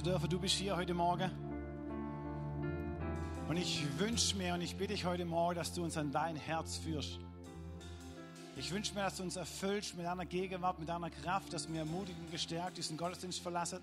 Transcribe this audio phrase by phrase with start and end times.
[0.00, 0.30] dürfen.
[0.30, 1.30] Du bist hier heute Morgen.
[3.46, 6.34] Und ich wünsche mir und ich bitte dich heute Morgen, dass du uns an dein
[6.34, 7.18] Herz führst.
[8.56, 11.80] Ich wünsche mir, dass du uns erfüllst mit deiner Gegenwart, mit deiner Kraft, dass wir
[11.80, 13.80] ermutigt und gestärkt diesen Gottesdienst verlassen.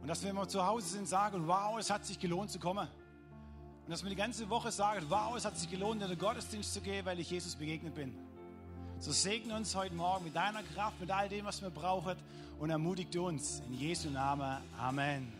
[0.00, 2.58] Und dass wir, wenn wir zu Hause sind, sagen, wow, es hat sich gelohnt zu
[2.58, 2.88] kommen.
[3.84, 6.72] Und dass wir die ganze Woche sagen, wow, es hat sich gelohnt, in den Gottesdienst
[6.72, 8.16] zu gehen, weil ich Jesus begegnet bin.
[9.02, 12.18] So segne uns heute Morgen mit deiner Kraft, mit all dem, was wir brauchen
[12.58, 13.62] und ermutigt uns.
[13.66, 14.58] In Jesu Namen.
[14.78, 15.32] Amen.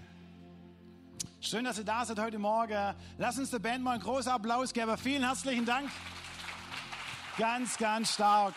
[1.43, 2.95] Schön, dass ihr da seid heute Morgen.
[3.19, 4.97] Lass uns der Band mal einen großen Applaus geben.
[4.97, 5.91] Vielen herzlichen Dank.
[7.37, 8.55] Ganz, ganz stark.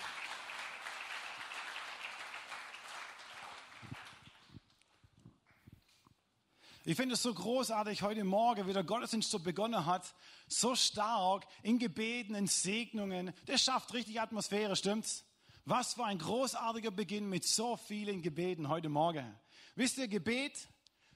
[6.86, 10.14] Ich finde es so großartig, heute Morgen, wie der Gottesdienst so begonnen hat,
[10.48, 13.34] so stark in Gebeten, in Segnungen.
[13.46, 15.26] Das schafft richtig Atmosphäre, stimmt's?
[15.66, 19.34] Was für ein großartiger Beginn mit so vielen Gebeten heute Morgen.
[19.76, 20.68] Wisst ihr, Gebet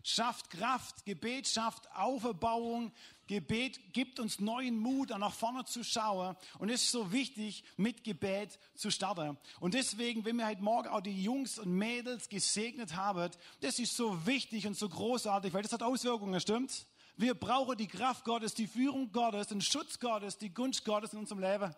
[0.03, 2.93] schafft Kraft, Gebet schafft Auferbauung,
[3.27, 6.35] Gebet gibt uns neuen Mut, nach vorne zu schauen.
[6.59, 9.37] Und es ist so wichtig, mit Gebet zu starten.
[9.59, 13.97] Und deswegen, wenn wir heute Morgen auch die Jungs und Mädels gesegnet haben, das ist
[13.97, 16.87] so wichtig und so großartig, weil das hat Auswirkungen, stimmt's?
[17.19, 21.19] Wir brauchen die Kraft Gottes, die Führung Gottes, den Schutz Gottes, die Gunst Gottes in
[21.19, 21.73] unserem Leben.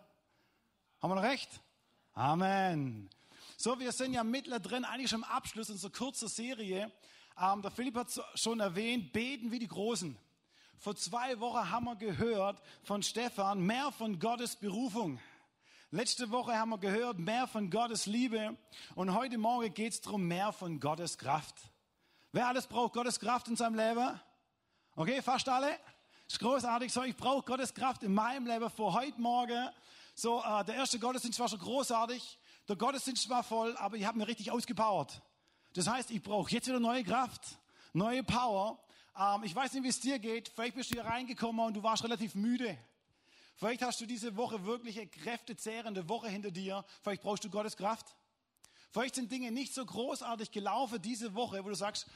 [1.00, 1.48] Haben wir noch recht?
[2.12, 3.08] Amen.
[3.56, 6.92] So, wir sind ja mittendrin, eigentlich schon am Abschluss unserer kurzen Serie.
[7.40, 10.14] Ähm, der Philipp hat schon erwähnt, beten wie die Großen.
[10.76, 15.20] Vor zwei Wochen haben wir gehört von Stefan mehr von Gottes Berufung.
[15.90, 18.58] Letzte Woche haben wir gehört mehr von Gottes Liebe.
[18.94, 21.54] Und heute Morgen geht es darum, mehr von Gottes Kraft.
[22.30, 24.20] Wer alles braucht Gottes Kraft in seinem Leben?
[25.00, 25.78] Okay, fast alle?
[26.28, 26.92] Ist großartig.
[26.92, 29.70] So, ich brauche Gottes Kraft in meinem Leben vor heute Morgen.
[30.14, 32.38] So, äh, der erste Gottesdienst war schon großartig.
[32.68, 35.22] Der Gottesdienst war voll, aber ich habe mir richtig ausgepowert.
[35.72, 37.40] Das heißt, ich brauche jetzt wieder neue Kraft,
[37.94, 38.78] neue Power.
[39.18, 40.50] Ähm, ich weiß nicht, wie es dir geht.
[40.50, 42.76] Vielleicht bist du hier reingekommen und du warst relativ müde.
[43.56, 46.84] Vielleicht hast du diese Woche wirklich eine kräftezehrende Woche hinter dir.
[47.00, 48.14] Vielleicht brauchst du Gottes Kraft.
[48.90, 52.06] Vielleicht sind Dinge nicht so großartig gelaufen diese Woche, wo du sagst,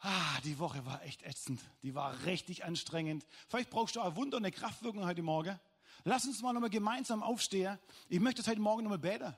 [0.00, 1.60] ah, die Woche war echt ätzend.
[1.82, 3.26] Die war richtig anstrengend.
[3.48, 5.58] Vielleicht brauchst du ein Wunder, eine Kraftwirkung heute Morgen.
[6.04, 7.78] Lass uns mal nochmal gemeinsam aufstehen.
[8.08, 9.36] Ich möchte es heute Morgen nochmal beten,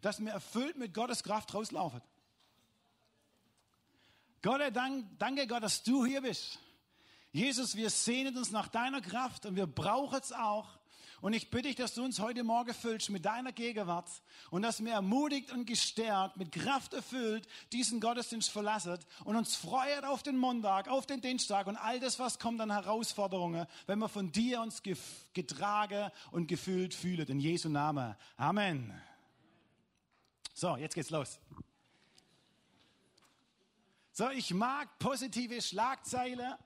[0.00, 2.00] dass wir erfüllt mit Gottes Kraft rauslaufen.
[4.42, 6.58] Gott, danke Gott, dass du hier bist.
[7.32, 10.79] Jesus, wir sehnen uns nach deiner Kraft und wir brauchen es auch.
[11.20, 14.08] Und ich bitte dich, dass du uns heute Morgen füllst mit deiner Gegenwart
[14.50, 20.04] und dass wir ermutigt und gestärkt, mit Kraft erfüllt, diesen Gottesdienst verlassen und uns freuen
[20.04, 24.08] auf den Montag, auf den Dienstag und all das, was kommt an Herausforderungen, wenn wir
[24.08, 24.82] von dir uns
[25.34, 27.26] getragen und gefüllt fühlen.
[27.28, 28.16] In Jesu Namen.
[28.36, 28.92] Amen.
[30.54, 31.38] So, jetzt geht's los.
[34.12, 36.58] So, ich mag positive Schlagzeile.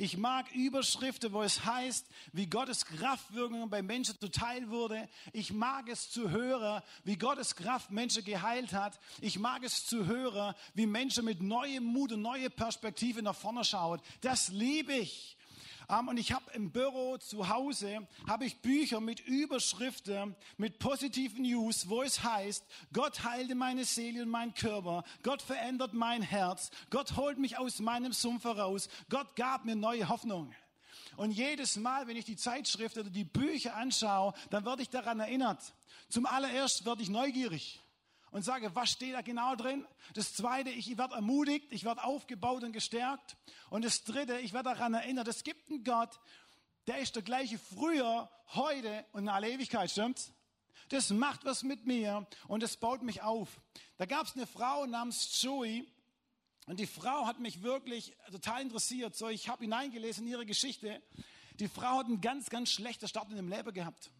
[0.00, 5.08] Ich mag Überschriften, wo es heißt, wie Gottes Kraftwirkung bei Menschen zuteil wurde.
[5.32, 9.00] Ich mag es zu hören, wie Gottes Kraft Menschen geheilt hat.
[9.20, 13.64] Ich mag es zu hören, wie Menschen mit neuem Mut und neue Perspektive nach vorne
[13.64, 14.00] schauen.
[14.20, 15.36] Das liebe ich.
[15.88, 21.88] Und ich habe im Büro zu Hause habe ich Bücher mit Überschriften, mit positiven News,
[21.88, 22.62] wo es heißt,
[22.92, 27.78] Gott heilte meine Seele und mein Körper, Gott verändert mein Herz, Gott holt mich aus
[27.80, 30.54] meinem Sumpf heraus, Gott gab mir neue Hoffnung.
[31.16, 35.20] Und jedes Mal, wenn ich die Zeitschrift oder die Bücher anschaue, dann werde ich daran
[35.20, 35.72] erinnert.
[36.10, 37.80] Zum allererst werde ich neugierig
[38.30, 39.86] und sage, was steht da genau drin?
[40.14, 43.36] Das zweite, ich werde ermutigt, ich werde aufgebaut und gestärkt.
[43.70, 46.18] Und das dritte, ich werde daran erinnert, es gibt einen Gott,
[46.86, 50.32] der ist der gleiche früher, heute und in aller Ewigkeit, stimmt's?
[50.88, 53.60] Das macht was mit mir und das baut mich auf.
[53.98, 55.86] Da gab es eine Frau namens Joey
[56.66, 59.14] und die Frau hat mich wirklich total interessiert.
[59.14, 61.02] So, ich habe hineingelesen in ihre Geschichte.
[61.60, 64.10] Die Frau hat einen ganz, ganz schlechten Start in dem Leben gehabt.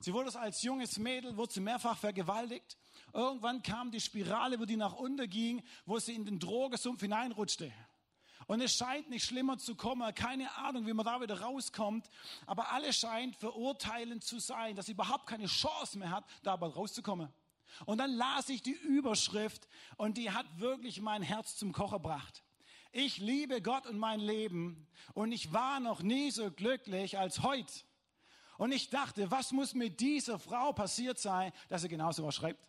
[0.00, 2.76] Sie wurde als junges Mädel, wurde sie mehrfach vergewaltigt.
[3.12, 7.72] Irgendwann kam die Spirale, wo die nach unten ging, wo sie in den Drogesumpf hineinrutschte.
[8.46, 10.14] Und es scheint nicht schlimmer zu kommen.
[10.14, 12.08] Keine Ahnung, wie man da wieder rauskommt.
[12.46, 16.74] Aber alles scheint verurteilend zu sein, dass sie überhaupt keine Chance mehr hat, da aber
[16.74, 17.28] rauszukommen.
[17.86, 22.42] Und dann las ich die Überschrift und die hat wirklich mein Herz zum Kocher gebracht.
[22.92, 27.72] Ich liebe Gott und mein Leben und ich war noch nie so glücklich als heute.
[28.58, 32.60] Und ich dachte, was muss mit dieser Frau passiert sein, dass sie genauso was schreibt?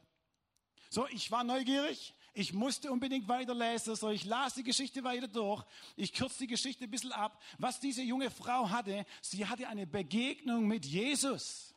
[0.94, 2.14] So, ich war neugierig.
[2.36, 3.96] Ich musste unbedingt weiterlesen.
[3.96, 5.64] So, ich las die Geschichte weiter durch.
[5.96, 7.42] Ich kürze die Geschichte ein bisschen ab.
[7.58, 11.74] Was diese junge Frau hatte, sie hatte eine Begegnung mit Jesus.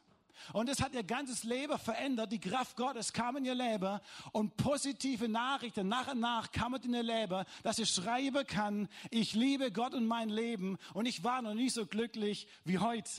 [0.52, 2.30] Und es hat ihr ganzes Leben verändert.
[2.30, 4.00] Die Kraft Gottes kam in ihr Leben
[4.32, 9.32] und positive Nachrichten nach und nach kamen in ihr Leben, dass sie schreiben kann, ich
[9.32, 13.10] liebe Gott und mein Leben und ich war noch nie so glücklich wie heute.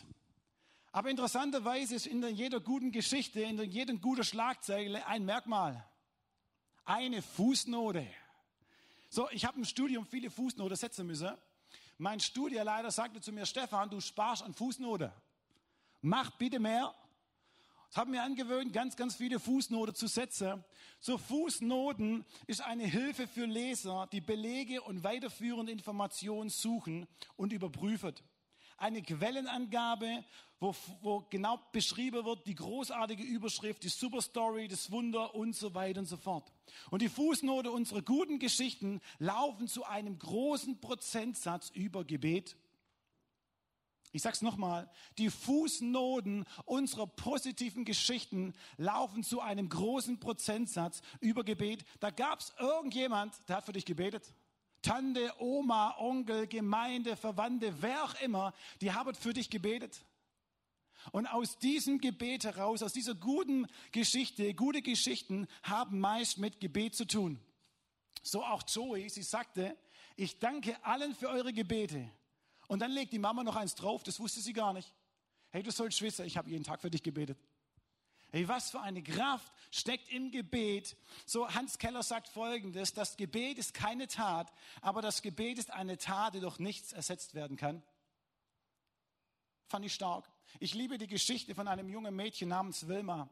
[0.98, 5.88] Aber interessanterweise ist in jeder guten Geschichte, in jeder guten Schlagzeile ein Merkmal.
[6.86, 8.08] Eine Fußnote.
[9.08, 11.38] So, ich habe im Studium viele Fußnoten setzen müssen.
[12.00, 15.14] Mein Studienleiter sagte zu mir, Stefan, du sparst an Fußnote.
[16.02, 16.96] Mach bitte mehr.
[17.92, 20.64] Ich habe mir angewöhnt, ganz, ganz viele Fußnoten zu setzen.
[21.00, 28.16] So Fußnoten ist eine Hilfe für Leser, die Belege und weiterführende Informationen suchen und überprüfen.
[28.78, 30.24] Eine Quellenangabe,
[30.60, 36.00] wo, wo genau beschrieben wird, die großartige Überschrift, die Superstory, das Wunder und so weiter
[36.00, 36.52] und so fort.
[36.90, 42.56] Und die Fußnote unserer guten Geschichten laufen zu einem großen Prozentsatz über Gebet.
[44.14, 51.86] Ich sag's nochmal, die Fußnoten unserer positiven Geschichten laufen zu einem großen Prozentsatz über Gebet.
[52.00, 54.34] Da gab's irgendjemand, der hat für dich gebetet.
[54.82, 60.06] Tante, Oma, Onkel, Gemeinde, Verwandte, wer auch immer, die haben für dich gebetet.
[61.12, 66.96] Und aus diesem Gebet heraus, aus dieser guten Geschichte, gute Geschichten haben meist mit Gebet
[66.96, 67.40] zu tun.
[68.24, 69.78] So auch Joey, sie sagte,
[70.16, 72.10] ich danke allen für eure Gebete.
[72.68, 74.94] Und dann legt die Mama noch eins drauf, das wusste sie gar nicht.
[75.50, 77.38] Hey, du sollst wissen, ich habe jeden Tag für dich gebetet.
[78.32, 80.98] Hey, was für eine Kraft steckt im Gebet.
[81.26, 84.52] So Hans Keller sagt Folgendes, das Gebet ist keine Tat,
[84.82, 87.82] aber das Gebet ist eine Tat, die durch nichts ersetzt werden kann.
[89.68, 90.30] Fand ich stark.
[90.60, 93.30] Ich liebe die Geschichte von einem jungen Mädchen namens Wilma.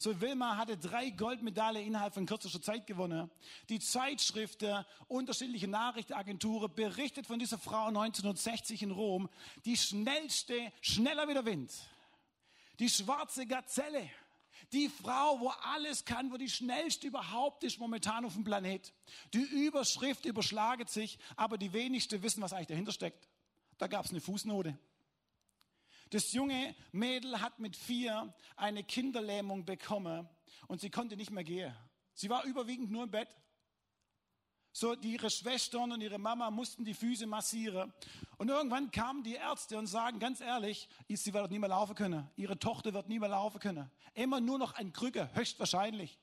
[0.00, 3.30] So, Wilma hatte drei Goldmedaillen innerhalb von kürzester Zeit gewonnen.
[3.68, 9.28] Die Zeitschriften, unterschiedliche Nachrichtenagenturen berichtet von dieser Frau 1960 in Rom.
[9.64, 11.72] Die schnellste, schneller wie der Wind.
[12.78, 14.10] Die schwarze Gazelle.
[14.72, 18.92] Die Frau, wo alles kann, wo die schnellste überhaupt ist momentan auf dem Planet.
[19.32, 23.28] Die Überschrift überschlaget sich, aber die wenigsten wissen, was eigentlich dahinter steckt.
[23.78, 24.78] Da gab es eine Fußnote.
[26.10, 30.28] Das junge Mädel hat mit vier eine Kinderlähmung bekommen
[30.66, 31.74] und sie konnte nicht mehr gehen.
[32.14, 33.28] Sie war überwiegend nur im Bett.
[34.80, 37.92] So, ihre Schwestern und ihre Mama mussten die Füße massieren.
[38.36, 42.30] Und irgendwann kamen die Ärzte und sagen, ganz ehrlich, sie wird nie mehr laufen können.
[42.36, 43.90] Ihre Tochter wird nie mehr laufen können.
[44.14, 46.16] Immer nur noch ein Krücke, höchstwahrscheinlich.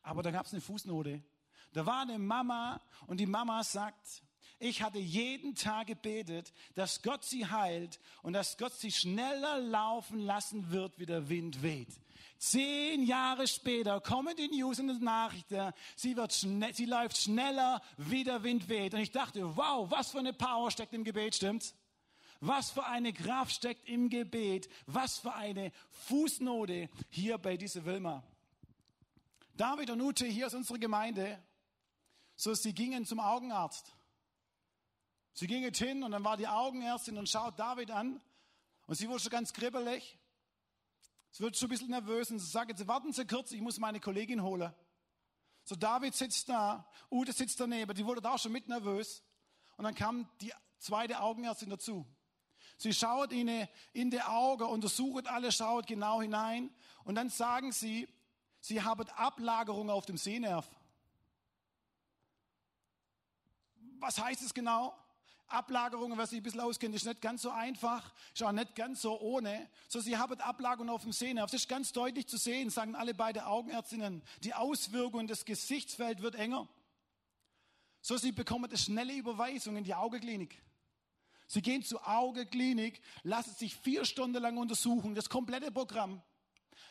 [0.00, 1.22] Aber da gab es eine Fußnote.
[1.74, 4.22] Da war eine Mama und die Mama sagt,
[4.58, 10.18] ich hatte jeden Tag gebetet, dass Gott sie heilt und dass Gott sie schneller laufen
[10.18, 11.88] lassen wird, wie der Wind weht.
[12.38, 18.24] Zehn Jahre später kommen die News und Nachrichten, sie, wird schnell, sie läuft schneller, wie
[18.24, 18.94] der Wind weht.
[18.94, 21.74] Und ich dachte, wow, was für eine Power steckt im Gebet, stimmt's?
[22.40, 24.68] Was für eine Kraft steckt im Gebet?
[24.86, 25.72] Was für eine
[26.08, 28.22] Fußnote hier bei dieser Wilma?
[29.54, 31.42] David und Ute hier aus unserer Gemeinde,
[32.34, 33.95] so sie gingen zum Augenarzt.
[35.38, 38.22] Sie ging jetzt hin und dann war die Augenärztin und schaut David an
[38.86, 40.18] und sie wurde schon ganz kribbelig.
[41.30, 43.78] Sie wird schon ein bisschen nervös und sie sagt, jetzt warten Sie kurz, ich muss
[43.78, 44.72] meine Kollegin holen.
[45.64, 49.22] So David sitzt da, Ute sitzt daneben, die wurde da auch schon mit nervös.
[49.76, 52.06] Und dann kam die zweite Augenärztin dazu.
[52.78, 56.74] Sie schaut ihnen in die Augen, untersucht alle, schaut genau hinein
[57.04, 58.08] und dann sagen sie,
[58.60, 60.66] sie haben Ablagerung auf dem Sehnerv.
[63.98, 64.96] Was heißt es genau?
[65.48, 69.02] Ablagerungen, was sich ein bisschen auskennt, ist nicht ganz so einfach, ist auch nicht ganz
[69.02, 69.68] so ohne.
[69.88, 71.50] So, sie haben Ablagerungen auf dem Sehnerv.
[71.50, 74.22] Das ist ganz deutlich zu sehen, sagen alle beide Augenärztinnen.
[74.42, 76.68] Die Auswirkungen des Gesichtsfeld wird enger.
[78.00, 80.62] So, sie bekommen eine schnelle Überweisung in die Augenklinik.
[81.46, 86.22] Sie gehen zur Augenklinik, lassen sich vier Stunden lang untersuchen, das komplette Programm.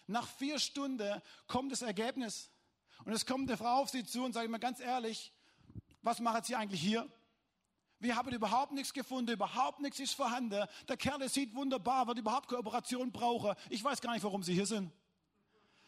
[0.08, 2.50] Nach vier Stunden kommt das Ergebnis.
[3.04, 5.34] Und es kommt eine Frau auf sie zu und sagt mir ganz ehrlich,
[6.02, 7.10] was machen Sie eigentlich hier?
[8.00, 10.66] Wir haben überhaupt nichts gefunden, überhaupt nichts ist vorhanden.
[10.88, 13.56] Der Kerl sieht wunderbar, wird überhaupt keine Operation brauchen.
[13.70, 14.92] Ich weiß gar nicht, warum Sie hier sind.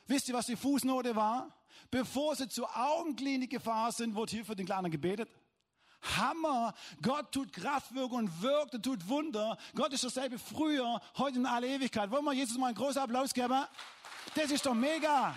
[0.08, 1.54] Wisst ihr, was die Fußnote war?
[1.92, 5.30] Bevor sie zur Augenklinik gefahren sind, wurde hier für den Kleinen gebetet.
[6.18, 6.74] Hammer!
[7.02, 9.58] Gott tut Kraftwirkung und wirkt und tut Wunder.
[9.76, 12.10] Gott ist dasselbe früher, heute in alle Ewigkeit.
[12.12, 13.66] Wollen wir Jesus mal einen großen Applaus geben?
[14.34, 15.36] Das ist doch mega!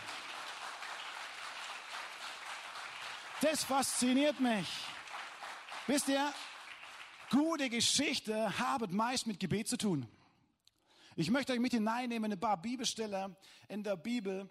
[3.40, 4.68] Das fasziniert mich.
[5.86, 6.32] Wisst ihr,
[7.30, 10.04] Gute Geschichte haben meist mit Gebet zu tun.
[11.14, 13.36] Ich möchte euch mit hineinnehmen in ein paar Bibelstellen
[13.68, 14.50] in der Bibel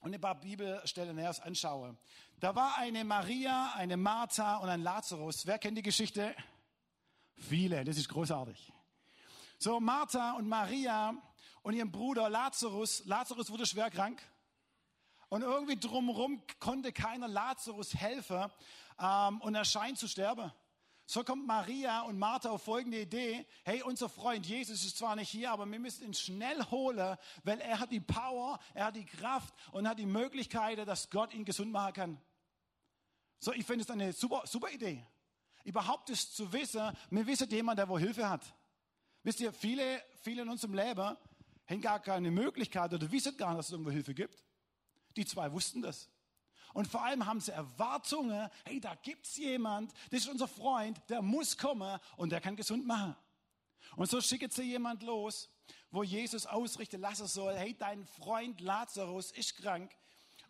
[0.00, 1.96] und ein paar Bibelstellen erst anschaue.
[2.40, 5.46] Da war eine Maria, eine Martha und ein Lazarus.
[5.46, 6.34] Wer kennt die Geschichte?
[7.36, 8.72] Viele, das ist großartig.
[9.58, 11.14] So, Martha und Maria
[11.62, 13.04] und ihrem Bruder Lazarus.
[13.04, 14.20] Lazarus wurde schwer krank.
[15.28, 18.50] Und irgendwie drumherum konnte keiner Lazarus helfen
[18.98, 20.50] ähm, und er scheint zu sterben.
[21.10, 23.44] So kommt Maria und Martha auf folgende Idee.
[23.64, 27.60] Hey, unser Freund Jesus ist zwar nicht hier, aber wir müssen ihn schnell holen, weil
[27.60, 31.44] er hat die Power, er hat die Kraft und hat die Möglichkeit, dass Gott ihn
[31.44, 32.20] gesund machen kann.
[33.40, 35.04] So, ich finde es eine super, super Idee.
[35.64, 38.44] Überhaupt ist zu wissen, wir wissen jemand, der wo Hilfe hat.
[39.24, 41.16] Wisst ihr, viele, viele in unserem Leben
[41.66, 44.44] haben gar keine Möglichkeit oder wissen gar nicht, dass es irgendwo Hilfe gibt.
[45.16, 46.08] Die zwei wussten das.
[46.72, 51.22] Und vor allem haben sie Erwartungen, hey, da gibt's jemand, das ist unser Freund, der
[51.22, 53.16] muss kommen und der kann gesund machen.
[53.96, 55.50] Und so schickt sie jemand los,
[55.90, 59.90] wo Jesus ausrichten lassen soll, hey, dein Freund Lazarus ist krank.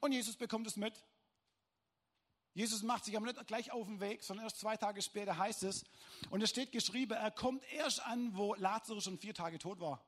[0.00, 0.94] Und Jesus bekommt es mit.
[2.52, 5.62] Jesus macht sich aber nicht gleich auf den Weg, sondern erst zwei Tage später heißt
[5.62, 5.84] es,
[6.30, 10.04] und es steht geschrieben, er kommt erst an, wo Lazarus schon vier Tage tot war.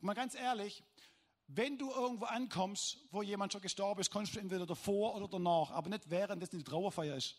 [0.00, 0.82] Mal ganz ehrlich,
[1.48, 5.70] wenn du irgendwo ankommst, wo jemand schon gestorben ist, kommst du entweder davor oder danach,
[5.70, 7.36] aber nicht während es die Trauerfeier ist.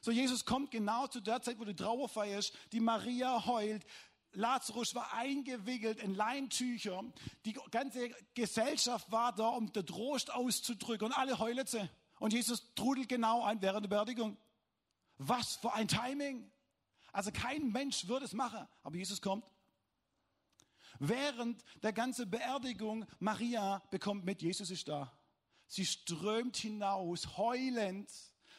[0.00, 3.86] So, Jesus kommt genau zu der Zeit, wo die Trauerfeier ist, die Maria heult,
[4.32, 7.02] Lazarus war eingewickelt in Leintücher,
[7.46, 11.88] die ganze Gesellschaft war da, um den Trost auszudrücken und alle heulen sie.
[12.18, 14.36] Und Jesus trudelt genau ein während der Beerdigung.
[15.16, 16.50] Was für ein Timing!
[17.12, 19.44] Also kein Mensch würde es machen, aber Jesus kommt.
[20.98, 25.12] Während der ganzen Beerdigung, Maria bekommt mit, Jesus ist da.
[25.66, 28.10] Sie strömt hinaus, heulend,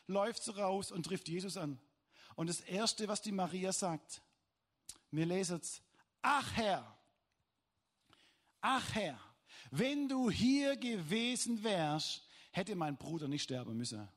[0.07, 1.79] läuft sie raus und trifft Jesus an.
[2.35, 4.21] Und das Erste, was die Maria sagt,
[5.11, 5.81] wir lesen es,
[6.21, 6.97] ach Herr,
[8.61, 9.19] ach Herr,
[9.71, 14.07] wenn du hier gewesen wärst, hätte mein Bruder nicht sterben müssen.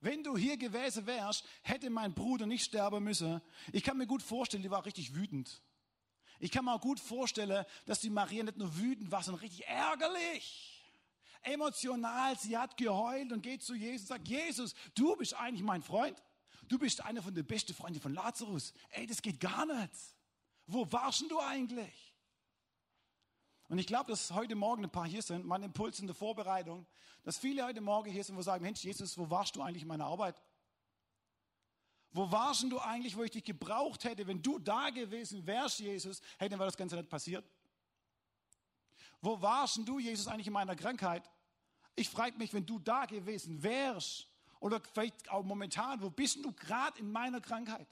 [0.00, 3.40] Wenn du hier gewesen wärst, hätte mein Bruder nicht sterben müssen.
[3.72, 5.62] Ich kann mir gut vorstellen, die war richtig wütend.
[6.38, 9.66] Ich kann mir auch gut vorstellen, dass die Maria nicht nur wütend war, sondern richtig
[9.66, 10.82] ärgerlich.
[11.42, 15.82] Emotional, sie hat geheult und geht zu Jesus und sagt, Jesus, du bist eigentlich mein
[15.82, 16.20] Freund.
[16.68, 18.72] Du bist einer von den besten Freunden von Lazarus.
[18.90, 19.92] Ey, das geht gar nicht.
[20.66, 22.14] Wo warst denn du eigentlich?
[23.68, 26.86] Und ich glaube, dass heute Morgen ein paar hier sind, mein Impuls in der Vorbereitung,
[27.24, 29.88] dass viele heute Morgen hier sind, wo sagen, Mensch, Jesus, wo warst du eigentlich in
[29.88, 30.40] meiner Arbeit?
[32.16, 34.26] Wo warst du eigentlich, wo ich dich gebraucht hätte?
[34.26, 37.44] Wenn du da gewesen wärst, Jesus, hätte das Ganze nicht passiert.
[39.20, 41.30] Wo warst du, Jesus, eigentlich in meiner Krankheit?
[41.94, 44.28] Ich frage mich, wenn du da gewesen wärst,
[44.60, 47.86] oder vielleicht auch momentan, wo bist du gerade in meiner Krankheit?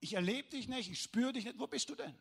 [0.00, 2.14] Ich erlebe dich nicht, ich spüre dich nicht, wo bist du denn?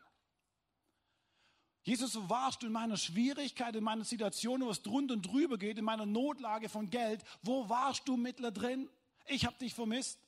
[1.84, 5.58] Jesus, wo warst du in meiner Schwierigkeit, in meiner Situation, wo es drunter und drüber
[5.58, 7.24] geht, in meiner Notlage von Geld?
[7.44, 8.89] Wo warst du mittendrin?
[9.27, 10.20] Ich habe dich vermisst.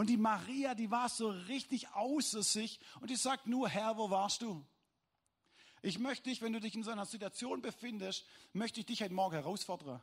[0.00, 4.08] Und die Maria, die war so richtig außer sich und die sagt nur, Herr, wo
[4.08, 4.64] warst du?
[5.82, 9.12] Ich möchte dich, wenn du dich in so einer Situation befindest, möchte ich dich heute
[9.12, 10.02] Morgen herausfordern.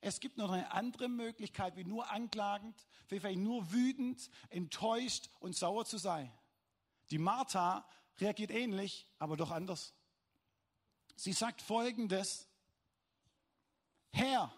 [0.00, 5.54] Es gibt noch eine andere Möglichkeit, wie nur anklagend, wie vielleicht nur wütend, enttäuscht und
[5.54, 6.32] sauer zu sein.
[7.10, 7.86] Die Martha
[8.20, 9.92] reagiert ähnlich, aber doch anders.
[11.16, 12.48] Sie sagt folgendes,
[14.10, 14.50] Herr,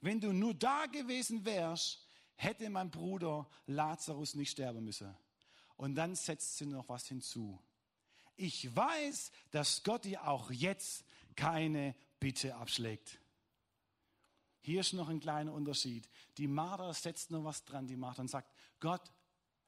[0.00, 2.06] wenn du nur da gewesen wärst,
[2.42, 5.14] hätte mein Bruder Lazarus nicht sterben müssen.
[5.76, 7.60] Und dann setzt sie noch was hinzu.
[8.36, 11.04] Ich weiß, dass Gott dir auch jetzt
[11.36, 13.18] keine Bitte abschlägt.
[14.62, 16.08] Hier ist noch ein kleiner Unterschied.
[16.38, 19.12] Die Martha setzt noch was dran, die und sagt, Gott,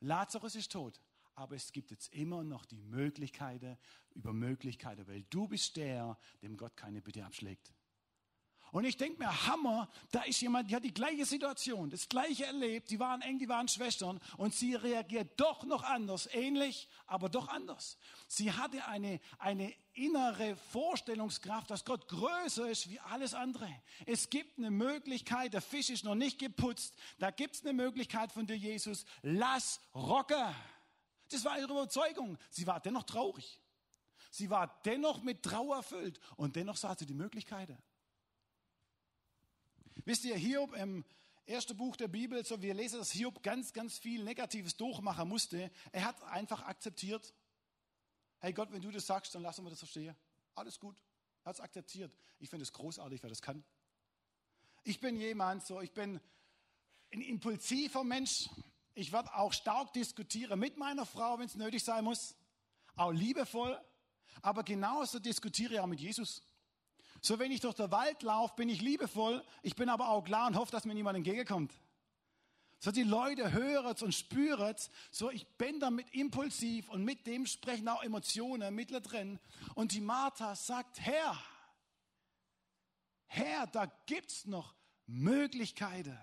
[0.00, 1.00] Lazarus ist tot,
[1.34, 3.78] aber es gibt jetzt immer noch die Möglichkeiten
[4.14, 7.72] über Möglichkeiten, weil du bist der, dem Gott keine Bitte abschlägt.
[8.72, 12.46] Und ich denke mir, Hammer, da ist jemand, die hat die gleiche Situation, das gleiche
[12.46, 17.28] erlebt, die waren eng, die waren Schwestern und sie reagiert doch noch anders, ähnlich, aber
[17.28, 17.98] doch anders.
[18.28, 23.68] Sie hatte eine, eine innere Vorstellungskraft, dass Gott größer ist wie alles andere.
[24.06, 28.32] Es gibt eine Möglichkeit, der Fisch ist noch nicht geputzt, da gibt es eine Möglichkeit
[28.32, 30.54] von dir, Jesus, lass rocker.
[31.30, 32.38] Das war ihre Überzeugung.
[32.48, 33.60] Sie war dennoch traurig.
[34.30, 37.76] Sie war dennoch mit Trauer erfüllt und dennoch sah sie die Möglichkeiten.
[40.04, 41.04] Wisst ihr, Hiob im
[41.46, 45.70] ersten Buch der Bibel, so wir lesen, dass Hiob ganz, ganz viel Negatives durchmachen musste.
[45.90, 47.34] Er hat einfach akzeptiert.
[48.38, 50.16] Hey Gott, wenn du das sagst, dann lassen wir das verstehen.
[50.54, 50.96] Alles gut.
[51.44, 52.12] Er hat es akzeptiert.
[52.38, 53.64] Ich finde es großartig, wer das kann.
[54.84, 56.20] Ich bin jemand, so, ich bin
[57.12, 58.48] ein impulsiver Mensch.
[58.94, 62.34] Ich werde auch stark diskutieren mit meiner Frau, wenn es nötig sein muss.
[62.96, 63.80] Auch liebevoll.
[64.42, 66.42] Aber genauso diskutiere ich auch mit Jesus.
[67.24, 70.48] So, wenn ich durch den Wald laufe, bin ich liebevoll, ich bin aber auch klar
[70.48, 71.72] und hoffe, dass mir niemand entgegenkommt.
[72.80, 74.90] So die Leute hören es und spüren es.
[75.12, 79.38] So ich bin damit impulsiv und mit dem sprechen auch Emotionen mit drin.
[79.76, 81.40] Und die Martha sagt, Herr,
[83.28, 84.74] Herr, da gibt's noch
[85.06, 86.18] Möglichkeiten.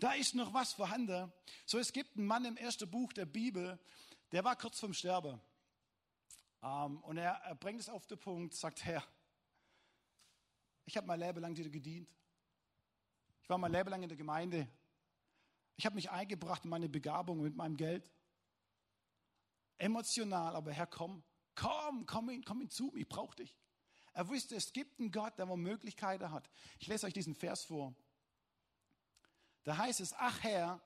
[0.00, 1.32] Da ist noch was vorhanden.
[1.64, 3.78] So es gibt einen Mann im ersten Buch der Bibel,
[4.32, 5.40] der war kurz vorm Sterben.
[6.60, 9.04] Um, ähm, und er, er bringt es auf den Punkt, sagt, Herr,
[10.84, 12.08] ich habe mein Leben lang dir gedient.
[13.42, 14.68] Ich war mein Leben lang in der Gemeinde.
[15.76, 18.10] Ich habe mich eingebracht in meine Begabung mit meinem Geld.
[19.78, 21.22] Emotional, aber Herr, komm,
[21.54, 23.58] komm, komm, hin, komm hinzu, ich brauche dich.
[24.12, 26.48] Er wusste, es gibt einen Gott, der Möglichkeiten hat.
[26.78, 27.94] Ich lese euch diesen Vers vor.
[29.64, 30.80] Da heißt es, ach Herr,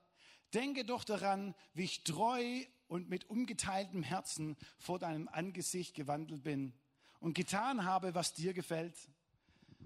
[0.54, 6.72] denke doch daran, wie ich treu und mit ungeteiltem Herzen vor deinem Angesicht gewandelt bin
[7.20, 8.96] und getan habe, was dir gefällt.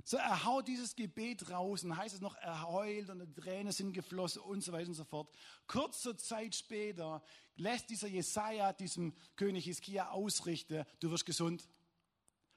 [0.04, 3.72] So, er haut dieses Gebet raus und heißt es noch, er heult und die Tränen
[3.72, 5.28] sind geflossen und so weiter und so fort.
[5.66, 7.22] Kurze Zeit später
[7.56, 11.68] lässt dieser Jesaja diesem König Hiskia ausrichten, du wirst gesund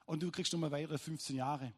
[0.06, 1.72] und du kriegst nochmal weitere 15 Jahre.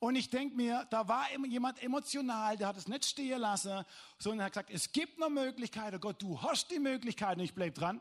[0.00, 3.84] Und ich denke mir, da war jemand emotional, der hat es nicht stehen lassen,
[4.18, 8.00] sondern hat gesagt, es gibt noch Möglichkeiten, Gott, du hast die Möglichkeiten, ich bleib dran.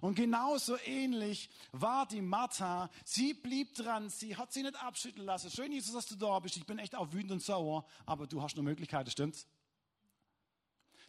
[0.00, 2.90] Und genauso ähnlich war die Martha.
[3.04, 5.50] Sie blieb dran, sie hat sie nicht abschütteln lassen.
[5.50, 6.56] Schön, Jesus, dass du da bist.
[6.56, 9.46] Ich bin echt auch wütend und sauer, aber du hast noch Möglichkeiten, stimmt's?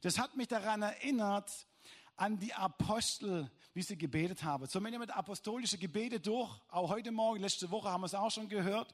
[0.01, 1.51] Das hat mich daran erinnert,
[2.15, 4.65] an die Apostel, wie sie gebetet haben.
[4.65, 8.31] So, ihr mit apostolische Gebete durch, auch heute Morgen, letzte Woche haben wir es auch
[8.31, 8.93] schon gehört.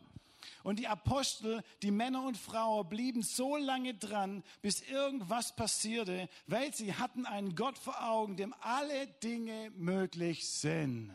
[0.63, 6.73] Und die Apostel, die Männer und Frauen, blieben so lange dran, bis irgendwas passierte, weil
[6.73, 11.11] sie hatten einen Gott vor Augen, dem alle Dinge möglich sind.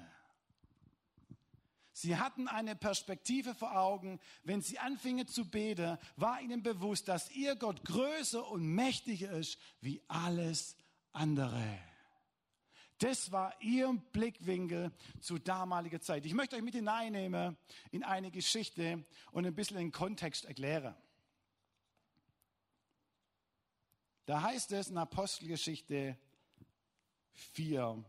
[1.93, 4.21] Sie hatten eine Perspektive vor Augen.
[4.43, 9.59] Wenn sie anfingen zu beten, war ihnen bewusst, dass ihr Gott größer und mächtiger ist
[9.83, 10.77] wie alles
[11.13, 11.63] andere.
[13.01, 16.27] Das war ihr Blickwinkel zu damaliger Zeit.
[16.27, 17.57] Ich möchte euch mit hineinnehmen
[17.91, 20.95] in eine Geschichte und ein bisschen den Kontext erklären.
[24.27, 26.19] Da heißt es in Apostelgeschichte
[27.33, 28.05] 4,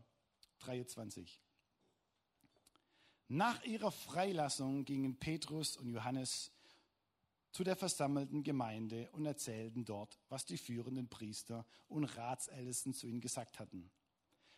[0.60, 1.42] 23.
[3.30, 6.52] Nach ihrer Freilassung gingen Petrus und Johannes
[7.54, 13.22] zu der versammelten Gemeinde und erzählten dort, was die führenden Priester und Ratsältesten zu ihnen
[13.22, 13.89] gesagt hatten.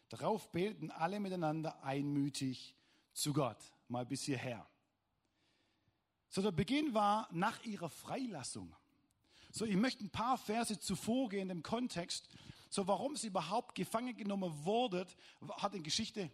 [0.09, 2.75] Darauf beteten alle miteinander einmütig
[3.13, 3.57] zu Gott.
[3.87, 4.67] Mal bis hierher.
[6.29, 8.75] So, der Beginn war nach ihrer Freilassung.
[9.51, 12.27] So, ich möchte ein paar Verse zuvor gehen im Kontext.
[12.69, 15.05] So, warum sie überhaupt gefangen genommen wurde,
[15.57, 16.31] hat eine Geschichte.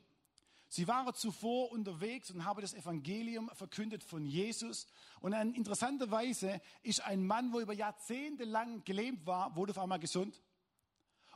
[0.69, 4.88] Sie waren zuvor unterwegs und haben das Evangelium verkündet von Jesus.
[5.19, 9.79] Und in interessanter Weise ist ein Mann, wo über Jahrzehnte lang gelähmt war, wurde auf
[9.79, 10.39] einmal gesund.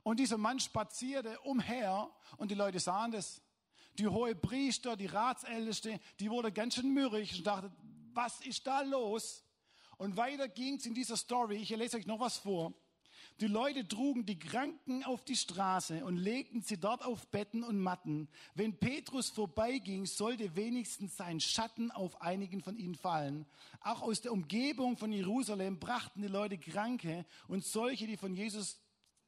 [0.03, 3.41] Und dieser Mann spazierte umher und die Leute sahen das.
[3.97, 7.71] Die hohe Priester, die Ratsälteste, die wurde ganz schön mürrig und dachte,
[8.13, 9.43] was ist da los?
[9.97, 11.57] Und weiter ging es in dieser Story.
[11.57, 12.73] Ich lese euch noch was vor.
[13.39, 17.79] Die Leute trugen die Kranken auf die Straße und legten sie dort auf Betten und
[17.79, 18.29] Matten.
[18.53, 23.45] Wenn Petrus vorbeiging, sollte wenigstens sein Schatten auf einigen von ihnen fallen.
[23.81, 28.79] Auch aus der Umgebung von Jerusalem brachten die Leute Kranke und solche, die von Jesus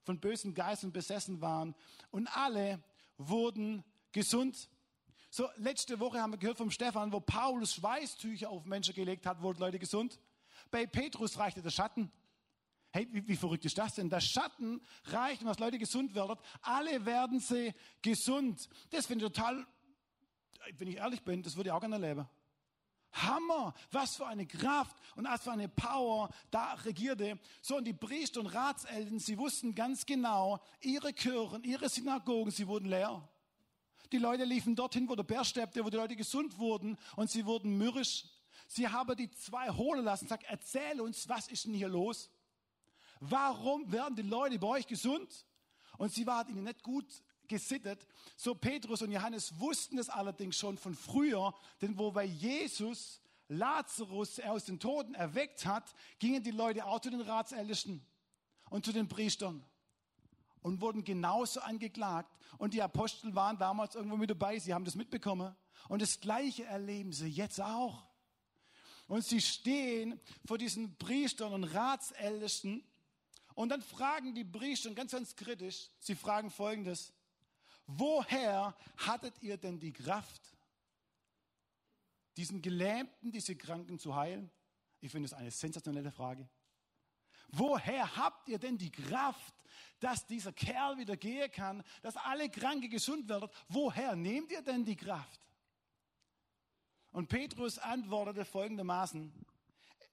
[0.06, 1.76] von bösen Geistern besessen waren.
[2.12, 2.82] Und alle
[3.18, 4.70] wurden gesund.
[5.30, 9.42] So, letzte Woche haben wir gehört vom Stefan, wo Paulus Schweißtücher auf Menschen gelegt hat,
[9.42, 10.20] wurden Leute gesund.
[10.72, 12.12] Bei Petrus reichte der Schatten.
[12.92, 14.10] Hey, wie, wie verrückt ist das denn?
[14.10, 16.38] Der Schatten reicht, um dass Leute gesund werden.
[16.62, 18.70] Alle werden sie gesund.
[18.92, 19.66] Das finde ich total,
[20.78, 22.30] wenn ich ehrlich bin, das würde ich auch gerne erleben.
[23.16, 27.40] Hammer, was für eine Kraft und was für eine Power da regierte.
[27.62, 32.68] So, und die Priester und Ratseltern, sie wussten ganz genau, ihre Kirchen, ihre Synagogen, sie
[32.68, 33.28] wurden leer.
[34.12, 37.46] Die Leute liefen dorthin, wo der Bär sterbte, wo die Leute gesund wurden und sie
[37.46, 38.26] wurden mürrisch.
[38.68, 42.30] Sie haben die zwei holen lassen, sagt, erzähl uns, was ist denn hier los?
[43.20, 45.46] Warum werden die Leute bei euch gesund?
[45.98, 47.06] Und sie waren ihnen nicht gut
[47.48, 48.08] gesittet.
[48.36, 54.40] So Petrus und Johannes wussten es allerdings schon von früher, denn wo bei Jesus Lazarus
[54.40, 58.06] aus den Toten erweckt hat, gingen die Leute auch zu den Ratsältesten
[58.70, 59.64] und zu den Priestern
[60.62, 62.36] und wurden genauso angeklagt.
[62.58, 65.56] Und die Apostel waren damals irgendwo mit dabei, sie haben das mitbekommen.
[65.90, 68.08] Und das Gleiche erleben sie jetzt auch.
[69.08, 72.84] Und sie stehen vor diesen Priestern und Ratsältesten
[73.56, 77.14] und dann fragen die Priester ganz, ganz kritisch, sie fragen Folgendes,
[77.88, 80.42] woher hattet ihr denn die Kraft,
[82.38, 84.52] diesen Gelähmten, diese Kranken zu heilen?
[85.02, 86.50] Ich finde es eine sensationelle Frage.
[87.50, 89.54] woher habt ihr denn die Kraft,
[90.00, 93.50] dass dieser Kerl wieder gehen kann, dass alle Kranke gesund werden?
[93.70, 95.42] Woher nehmt ihr denn die Kraft?
[97.12, 99.32] Und Petrus antwortete folgendermaßen,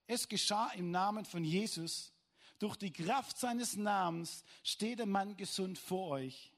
[0.06, 2.12] es geschah im Namen von Jesus,
[2.58, 6.51] durch die Kraft seines Namens steht der Mann gesund vor euch.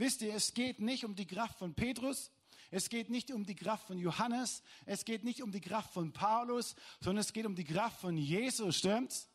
[0.00, 2.30] Wisst ihr, es geht nicht um die Kraft von Petrus,
[2.70, 6.10] es geht nicht um die Kraft von Johannes, es geht nicht um die Kraft von
[6.10, 9.28] Paulus, sondern es geht um die Kraft von Jesus, stimmt's?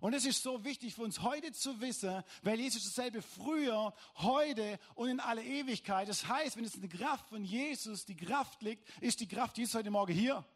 [0.00, 4.78] Und es ist so wichtig für uns heute zu wissen, weil Jesus dasselbe früher, heute
[4.94, 6.08] und in alle Ewigkeit.
[6.08, 9.58] Das heißt, wenn es in der Kraft von Jesus die Kraft liegt, ist die Kraft
[9.58, 10.46] Jesus heute Morgen hier.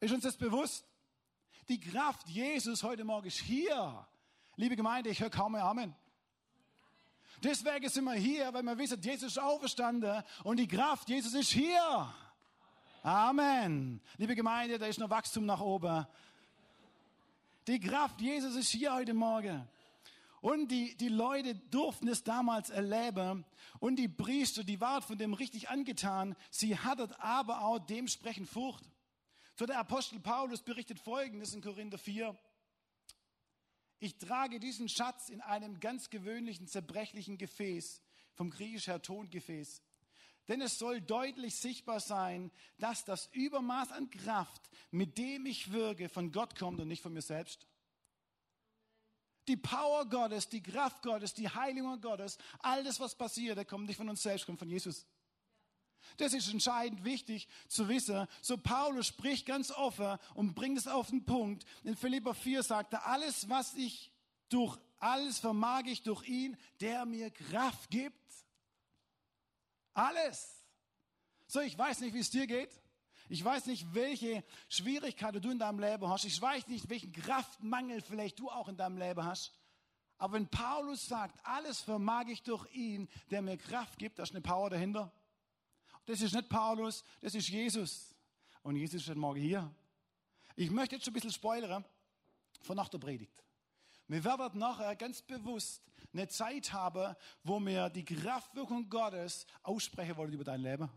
[0.00, 0.86] Ist uns das bewusst?
[1.68, 4.08] Die Kraft Jesus heute Morgen ist hier.
[4.56, 5.94] Liebe Gemeinde, ich höre kaum mehr Amen.
[7.42, 11.50] Deswegen sind wir hier, weil wir wissen, Jesus ist auferstanden und die Kraft Jesus ist
[11.50, 12.14] hier.
[13.02, 14.00] Amen.
[14.16, 16.06] Liebe Gemeinde, da ist noch Wachstum nach oben.
[17.66, 19.68] Die Kraft Jesus ist hier heute Morgen.
[20.40, 23.44] Und die, die Leute durften es damals erleben.
[23.80, 26.36] Und die Priester, die waren von dem richtig angetan.
[26.50, 28.84] Sie hatten aber auch dementsprechend Furcht.
[29.56, 32.36] So der Apostel Paulus berichtet Folgendes in Korinther 4.
[34.02, 38.02] Ich trage diesen Schatz in einem ganz gewöhnlichen, zerbrechlichen Gefäß,
[38.34, 39.80] vom griechisch her Tongefäß.
[40.48, 46.08] Denn es soll deutlich sichtbar sein, dass das Übermaß an Kraft, mit dem ich wirke,
[46.08, 47.68] von Gott kommt und nicht von mir selbst.
[49.46, 53.86] Die Power Gottes, die Kraft Gottes, die Heilung Gottes, all das, was passiert, das kommt
[53.86, 55.06] nicht von uns selbst, kommt von Jesus.
[56.16, 58.26] Das ist entscheidend wichtig zu wissen.
[58.40, 61.64] So Paulus spricht ganz offen und bringt es auf den Punkt.
[61.84, 64.12] In Philippa 4 sagt er, alles, was ich
[64.48, 68.16] durch, alles vermag ich durch ihn, der mir Kraft gibt.
[69.94, 70.64] Alles.
[71.46, 72.70] So, ich weiß nicht, wie es dir geht.
[73.28, 76.24] Ich weiß nicht, welche Schwierigkeiten du in deinem Leben hast.
[76.24, 79.54] Ich weiß nicht, welchen Kraftmangel vielleicht du auch in deinem Leben hast.
[80.18, 84.32] Aber wenn Paulus sagt, alles vermag ich durch ihn, der mir Kraft gibt, da ist
[84.32, 85.12] eine Power dahinter.
[86.04, 88.14] Das ist nicht Paulus, das ist Jesus.
[88.62, 89.74] Und Jesus ist heute Morgen hier.
[90.56, 91.84] Ich möchte jetzt schon ein bisschen spoilern
[92.62, 93.42] von nach der Predigt.
[94.08, 100.32] Wir werden nachher ganz bewusst eine Zeit haben, wo wir die Kraftwirkung Gottes aussprechen wollen
[100.32, 100.90] über dein Leben.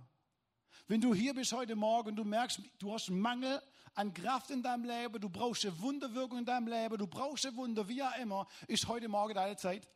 [0.87, 3.61] Wenn du hier bist heute Morgen und du merkst, du hast einen Mangel
[3.93, 7.55] an Kraft in deinem Leben, du brauchst eine Wunderwirkung in deinem Leben, du brauchst ein
[7.55, 9.87] Wunder, wie auch immer, ist heute Morgen deine Zeit.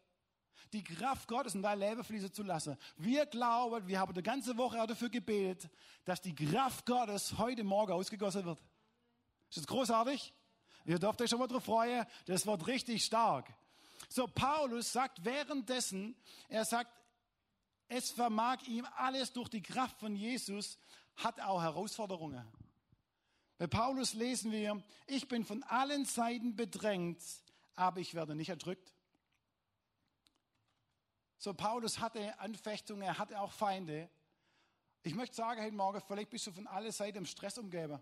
[0.74, 2.78] Die Kraft Gottes in dein Leben fließen zu lassen.
[2.98, 5.72] Wir glauben, wir haben die ganze Woche dafür gebetet,
[6.06, 8.60] dass die Kraft Gottes heute Morgen ausgegossen wird.
[9.50, 10.34] Ist das großartig?
[10.86, 12.06] Ihr dürft euch schon mal drauf freuen.
[12.26, 13.54] Das wird richtig stark.
[14.08, 16.16] So, Paulus sagt währenddessen,
[16.48, 16.92] er sagt,
[17.88, 20.78] es vermag ihm alles durch die Kraft von Jesus,
[21.16, 22.46] hat auch Herausforderungen.
[23.58, 27.22] Bei Paulus lesen wir, ich bin von allen Seiten bedrängt,
[27.76, 28.94] aber ich werde nicht erdrückt.
[31.42, 34.10] So, Paulus hatte Anfechtungen, er hatte auch Feinde.
[35.04, 37.98] Ich möchte sagen heute Morgen, vielleicht bist du von allen Seiten im Stress umgeben.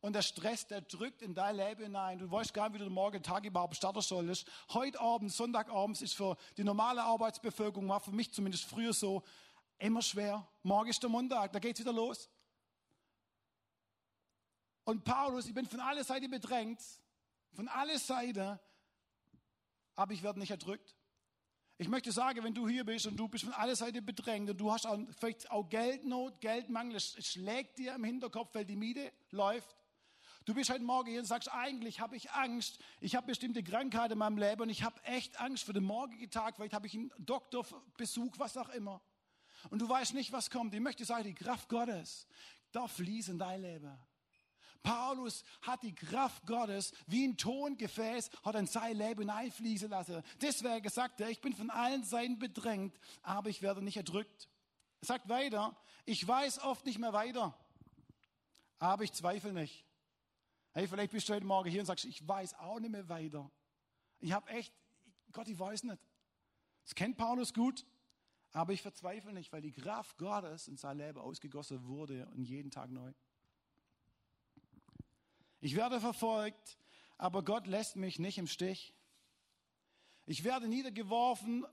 [0.00, 2.18] Und der Stress, der drückt in dein Leben hinein.
[2.18, 4.50] Du weißt gar nicht, wie du morgen Tag überhaupt starten sollst.
[4.70, 9.22] Heute Abend, Sonntagabends ist für die normale Arbeitsbevölkerung, war für mich zumindest früher so,
[9.78, 10.48] immer schwer.
[10.62, 12.30] Morgen ist der Montag, da geht's wieder los.
[14.84, 16.80] Und Paulus, ich bin von aller Seite bedrängt,
[17.52, 18.58] von aller Seite,
[19.94, 20.96] aber ich werde nicht erdrückt.
[21.84, 24.56] Ich möchte sagen, wenn du hier bist und du bist von aller Seite bedrängt und
[24.56, 29.12] du hast auch, vielleicht auch Geldnot, Geldmangel, es schlägt dir im Hinterkopf, weil die Miete
[29.32, 29.76] läuft,
[30.46, 32.78] Du bist heute Morgen hier und sagst, eigentlich habe ich Angst.
[33.00, 36.30] Ich habe bestimmte Krankheiten in meinem Leben und ich habe echt Angst für den morgigen
[36.30, 36.56] Tag.
[36.56, 39.02] Vielleicht habe ich einen Doktorbesuch, was auch immer.
[39.68, 40.74] Und du weißt nicht, was kommt.
[40.74, 42.26] Ich möchte sagen, die Kraft Gottes
[42.72, 43.98] darf fließen in dein Leben.
[44.84, 50.22] Paulus hat die Kraft Gottes wie ein Tongefäß, hat in sein Leben einfließen lassen.
[50.40, 54.48] Deswegen sagt er, ich bin von allen Seiten bedrängt, aber ich werde nicht erdrückt.
[55.00, 57.58] Er sagt weiter, ich weiß oft nicht mehr weiter,
[58.78, 59.86] aber ich zweifle nicht.
[60.72, 63.50] Hey, vielleicht bist du heute Morgen hier und sagst, ich weiß auch nicht mehr weiter.
[64.20, 64.72] Ich habe echt,
[65.32, 66.02] Gott, ich weiß nicht.
[66.82, 67.86] Das kennt Paulus gut,
[68.52, 72.70] aber ich verzweifle nicht, weil die Kraft Gottes in sein Leben ausgegossen wurde und jeden
[72.70, 73.14] Tag neu.
[75.64, 76.76] Ich werde verfolgt,
[77.16, 78.92] aber Gott lässt mich nicht im Stich.
[80.26, 81.64] Ich werde niedergeworfen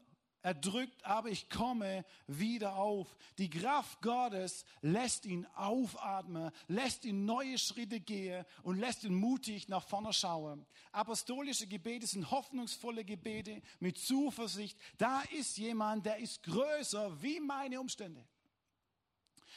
[0.42, 3.18] erdrückt, aber ich komme wieder auf.
[3.38, 9.68] Die Kraft Gottes lässt ihn aufatmen, lässt ihn neue Schritte gehen und lässt ihn mutig
[9.68, 10.66] nach vorne schauen.
[10.94, 14.80] Apostolische Gebete sind hoffnungsvolle Gebete mit Zuversicht.
[14.98, 18.26] Da ist jemand, der ist größer wie meine Umstände.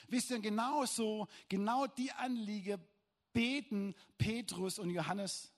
[0.09, 2.81] Wisst ihr, genauso, genau die Anliege
[3.35, 5.53] beten Petrus und Johannes.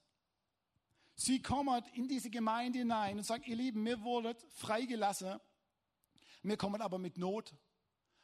[1.14, 5.38] Sie kommen in diese Gemeinde hinein und sagen, ihr Lieben, mir wurde freigelassen.
[6.42, 7.54] Wir kommen aber mit Not.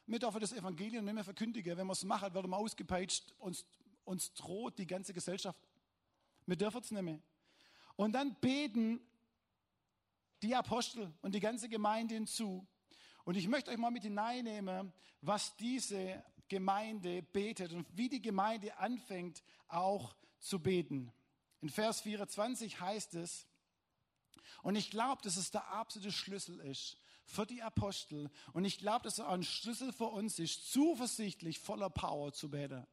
[0.05, 1.77] Wir dürfen das Evangelium nicht mehr verkündigen.
[1.77, 3.33] Wenn wir es machen, werden wir ausgepeitscht.
[3.39, 3.65] Uns,
[4.03, 5.59] uns droht die ganze Gesellschaft.
[6.45, 7.19] Wir dürfen es nicht mehr.
[7.95, 8.99] Und dann beten
[10.41, 12.67] die Apostel und die ganze Gemeinde hinzu.
[13.23, 18.77] Und ich möchte euch mal mit hineinnehmen, was diese Gemeinde betet und wie die Gemeinde
[18.77, 21.11] anfängt auch zu beten.
[21.61, 23.47] In Vers 24 heißt es,
[24.61, 28.29] und ich glaube, dass es der absolute Schlüssel ist für die Apostel.
[28.53, 32.85] Und ich glaube, dass es ein Schlüssel für uns ist, zuversichtlich voller Power zu beten.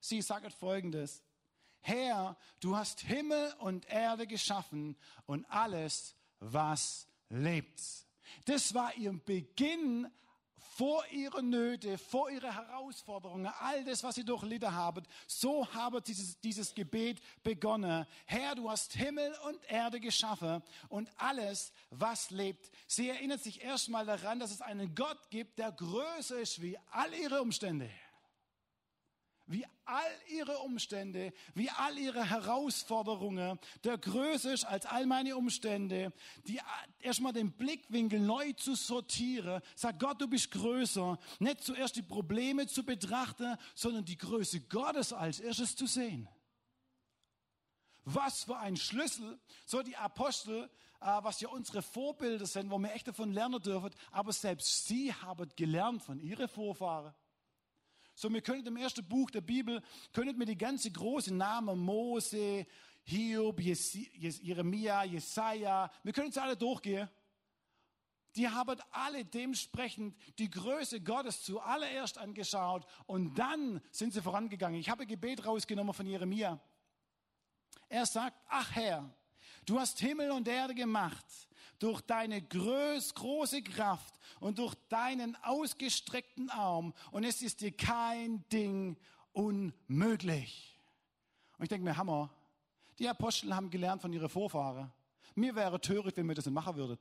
[0.00, 1.22] Sie sagt folgendes.
[1.82, 7.80] Herr, du hast Himmel und Erde geschaffen und alles, was lebt.
[8.44, 10.10] Das war ihr Beginn
[10.76, 16.40] vor ihre Nöte, vor ihre Herausforderungen, all das, was sie durchlitten haben, so habe dieses,
[16.40, 18.06] dieses Gebet begonnen.
[18.24, 22.70] Herr, du hast Himmel und Erde geschaffen und alles, was lebt.
[22.86, 27.12] Sie erinnert sich erstmal daran, dass es einen Gott gibt, der größer ist wie all
[27.14, 27.90] ihre Umstände
[29.50, 36.12] wie all ihre Umstände, wie all ihre Herausforderungen, der größer ist als all meine Umstände,
[36.46, 36.60] die
[37.00, 42.68] erstmal den Blickwinkel neu zu sortieren, sagt Gott, du bist größer, nicht zuerst die Probleme
[42.68, 46.28] zu betrachten, sondern die Größe Gottes als erstes zu sehen.
[48.04, 52.92] Was für ein Schlüssel, so die Apostel, äh, was ja unsere Vorbilder sind, wo wir
[52.92, 57.14] echt davon lernen dürfen, aber selbst sie haben gelernt von ihren Vorfahren.
[58.20, 59.80] So, wir können im ersten Buch der Bibel,
[60.12, 62.66] können wir die ganze große Namen Mose,
[63.04, 67.08] Hiob, Jeremia, Jesaja, wir können sie alle durchgehen.
[68.36, 74.78] Die haben alle dementsprechend die Größe Gottes zuallererst angeschaut und dann sind sie vorangegangen.
[74.78, 76.60] Ich habe ein Gebet rausgenommen von Jeremia.
[77.88, 79.08] Er sagt, ach Herr,
[79.64, 81.24] du hast Himmel und Erde gemacht
[81.80, 88.44] durch deine groß, große Kraft und durch deinen ausgestreckten Arm und es ist dir kein
[88.50, 88.96] Ding
[89.32, 90.78] unmöglich.
[91.58, 92.30] Und ich denke mir, Hammer,
[92.98, 94.92] die Apostel haben gelernt von ihren Vorfahren.
[95.34, 96.98] Mir wäre töricht, wenn wir das nicht machen würden.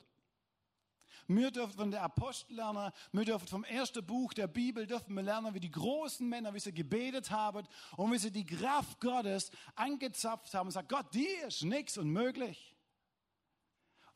[1.27, 5.21] Wir dürfen von der Apostel lernen, wir dürfen vom ersten Buch der Bibel dürfen wir
[5.21, 9.51] lernen, wie die großen Männer, wie sie gebetet haben und wie sie die Kraft Gottes
[9.75, 12.75] angezapft haben und sagen, Gott, dir ist nichts unmöglich.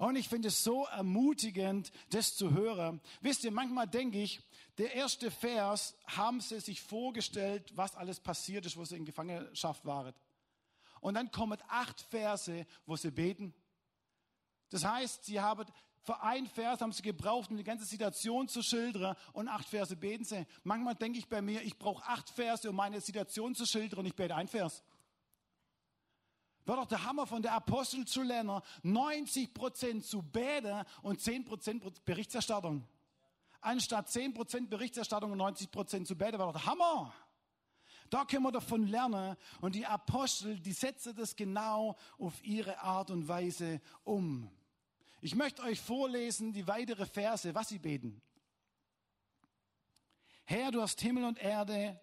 [0.04, 3.00] Und ich finde es so ermutigend, das zu hören.
[3.22, 4.42] Wisst ihr, manchmal denke ich,
[4.78, 9.86] der erste Vers haben sie sich vorgestellt, was alles passiert ist, wo sie in Gefangenschaft
[9.86, 10.14] waren.
[11.00, 13.54] Und dann kommen acht Verse, wo sie beten.
[14.72, 15.66] Das heißt, sie haben
[16.02, 19.96] für ein Vers haben sie gebraucht, um die ganze Situation zu schildern und acht Verse
[19.96, 20.46] beten sie.
[20.64, 24.08] Manchmal denke ich bei mir, ich brauche acht Verse, um meine Situation zu schildern und
[24.08, 24.84] ich bete ein Vers.
[26.66, 31.46] War doch der Hammer von der Apostel zu lernen, 90 Prozent zu beten und 10
[31.46, 32.88] Prozent Berichterstattung.
[33.60, 37.14] Anstatt 10 Prozent Berichterstattung und 90 Prozent zu beten, war doch der Hammer.
[38.10, 39.36] Da können wir davon lernen.
[39.60, 44.50] Und die Apostel, die setzen das genau auf ihre Art und Weise um.
[45.22, 48.22] Ich möchte euch vorlesen die weitere Verse, was sie beten.
[50.46, 52.00] Herr, du hast Himmel und Erde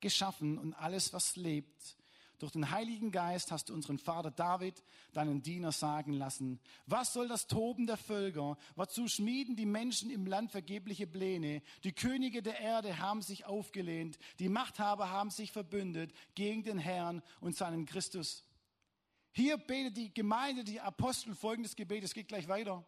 [0.00, 1.96] geschaffen und alles, was lebt.
[2.44, 7.26] Durch den Heiligen Geist hast du unseren Vater David, deinen Diener, sagen lassen, was soll
[7.26, 8.58] das Toben der Völker?
[8.76, 11.62] Wozu schmieden die Menschen im Land vergebliche Pläne?
[11.84, 17.22] Die Könige der Erde haben sich aufgelehnt, die Machthaber haben sich verbündet gegen den Herrn
[17.40, 18.44] und seinen Christus.
[19.32, 22.84] Hier betet die Gemeinde, die Apostel folgendes Gebet, es geht gleich weiter.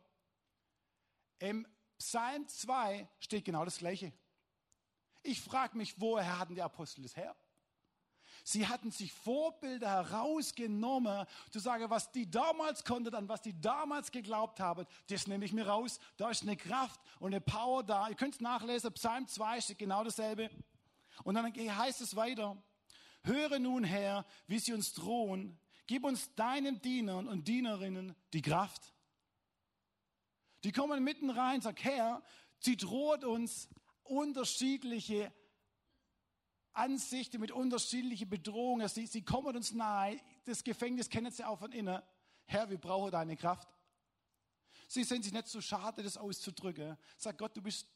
[1.38, 1.66] Im
[1.96, 4.12] Psalm 2 steht genau das Gleiche.
[5.22, 7.34] Ich frage mich, woher hatten die Apostel das her?
[8.48, 14.12] Sie hatten sich Vorbilder herausgenommen, zu sagen, was die damals konnten, an was die damals
[14.12, 15.98] geglaubt haben, das nehme ich mir raus.
[16.16, 18.09] Da ist eine Kraft und eine Power da.
[18.09, 20.48] Ihr könnt es nachlesen, Psalm 2 steht genau dasselbe.
[21.24, 22.56] Und dann heißt es weiter,
[23.24, 28.94] höre nun Herr, wie sie uns drohen, gib uns deinen Dienern und Dienerinnen die Kraft.
[30.62, 32.22] Die kommen mitten rein, sagen, Herr,
[32.61, 33.68] sie droht uns
[34.04, 35.32] unterschiedliche
[36.76, 38.88] Ansichten, mit unterschiedlichen Bedrohungen.
[38.88, 40.20] Sie, sie kommen uns nahe.
[40.44, 42.00] Das Gefängnis kennen sie auch von innen.
[42.46, 43.68] Herr, wir brauchen deine Kraft.
[44.88, 46.96] Sie sind sich nicht so schade, das auszudrücken.
[47.16, 47.86] Sag Gott, du bist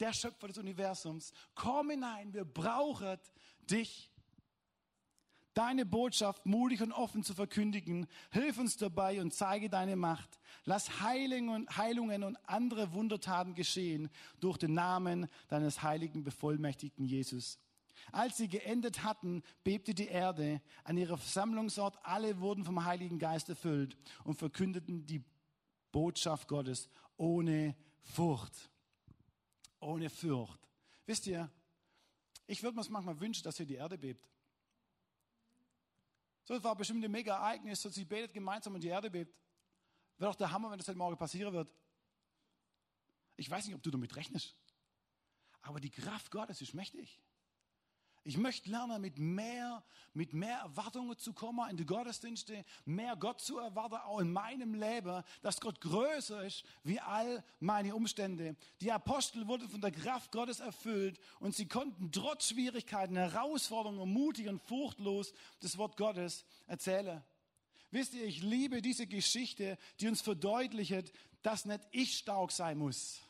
[0.00, 1.32] der Schöpfer des Universums.
[1.54, 3.18] Komm hinein, wir brauchen
[3.60, 4.10] dich.
[5.52, 8.06] Deine Botschaft mutig und offen zu verkündigen.
[8.30, 10.38] Hilf uns dabei und zeige deine Macht.
[10.64, 17.58] Lass Heilungen und andere Wundertaten geschehen durch den Namen deines heiligen, bevollmächtigten Jesus.
[18.12, 20.60] Als sie geendet hatten, bebte die Erde.
[20.84, 25.24] An ihrer Versammlungsort alle wurden vom Heiligen Geist erfüllt und verkündeten die
[25.92, 28.70] Botschaft Gottes ohne Furcht.
[29.80, 30.60] Ohne Furcht.
[31.06, 31.50] Wisst ihr,
[32.46, 34.28] ich würde mir es manchmal wünschen, dass hier die Erde bebt.
[36.44, 39.36] So, das war bestimmt ein mega Ereignis, so sie betet gemeinsam und die Erde bebt.
[40.18, 41.72] Wäre doch der Hammer, wenn das heute Morgen passieren wird.
[43.36, 44.56] Ich weiß nicht, ob du damit rechnest.
[45.62, 47.20] Aber die Kraft Gottes ist mächtig.
[48.22, 53.40] Ich möchte lernen, mit mehr, mit mehr Erwartungen zu kommen in die Gottesdienste, mehr Gott
[53.40, 58.56] zu erwarten, auch in meinem Leben, dass Gott größer ist wie all meine Umstände.
[58.82, 64.48] Die Apostel wurden von der Kraft Gottes erfüllt und sie konnten trotz Schwierigkeiten, Herausforderungen, mutig
[64.48, 67.24] und furchtlos das Wort Gottes erzählen.
[67.90, 71.10] Wisst ihr, ich liebe diese Geschichte, die uns verdeutlicht,
[71.42, 73.22] dass nicht ich stark sein muss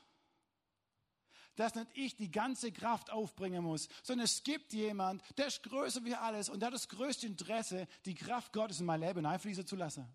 [1.57, 6.05] dass nicht ich die ganze Kraft aufbringen muss, sondern es gibt jemand, der ist größer
[6.05, 9.67] wie alles und der hat das größte Interesse, die Kraft Gottes in mein Leben einfließen
[9.67, 10.07] zu lassen.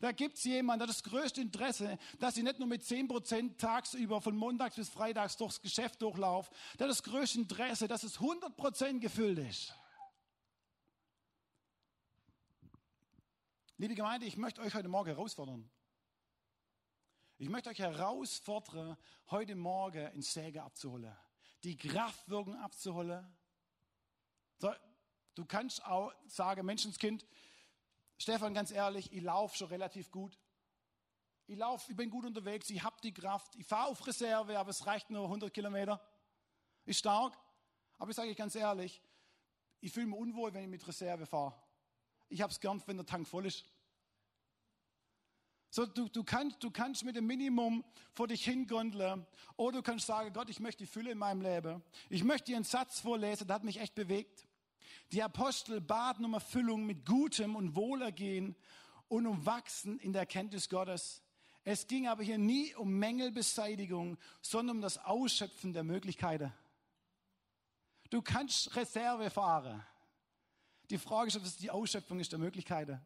[0.00, 3.56] Da gibt es jemanden, der hat das größte Interesse, dass ich nicht nur mit 10%
[3.56, 8.18] tagsüber von montags bis freitags durchs Geschäft durchlaufe, der hat das größte Interesse, dass es
[8.18, 9.74] 100% gefüllt ist.
[13.76, 15.68] Liebe Gemeinde, ich möchte euch heute Morgen herausfordern.
[17.36, 18.96] Ich möchte euch herausfordern,
[19.28, 21.16] heute Morgen in Säge abzuholen,
[21.64, 23.26] die Kraftwirkung abzuholen.
[24.58, 24.72] So,
[25.34, 27.26] du kannst auch sagen, Menschenskind,
[28.18, 30.38] Stefan, ganz ehrlich, ich laufe schon relativ gut.
[31.46, 34.70] Ich laufe, ich bin gut unterwegs, ich habe die Kraft, ich fahre auf Reserve, aber
[34.70, 36.00] es reicht nur 100 Kilometer.
[36.84, 37.36] Ist stark,
[37.98, 39.02] aber ich sage euch ganz ehrlich,
[39.80, 41.60] ich fühle mich unwohl, wenn ich mit Reserve fahre.
[42.28, 43.64] Ich habe es gern, wenn der Tank voll ist.
[45.74, 47.82] So, du, du, kannst, du kannst mit dem Minimum
[48.12, 51.82] vor dich hingondeln oder du kannst sagen, Gott, ich möchte die Fülle in meinem Leben.
[52.08, 54.46] Ich möchte dir einen Satz vorlesen, der hat mich echt bewegt.
[55.10, 58.54] Die Apostel baten um Erfüllung mit Gutem und Wohlergehen
[59.08, 61.24] und um Wachsen in der Erkenntnis Gottes.
[61.64, 66.52] Es ging aber hier nie um Mängelbeseitigung, sondern um das Ausschöpfen der Möglichkeiten.
[68.10, 69.84] Du kannst Reserve fahren.
[70.90, 73.04] Die Frage ist, ob es die Ausschöpfung ist der Möglichkeiten.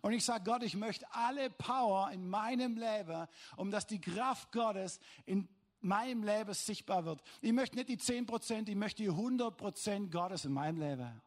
[0.00, 3.26] Und ich sage Gott, ich möchte alle Power in meinem Leben,
[3.56, 5.48] um dass die Kraft Gottes in
[5.80, 7.22] meinem Leben sichtbar wird.
[7.40, 11.20] Ich möchte nicht die 10 Prozent, ich möchte die 100 Prozent Gottes in meinem Leben.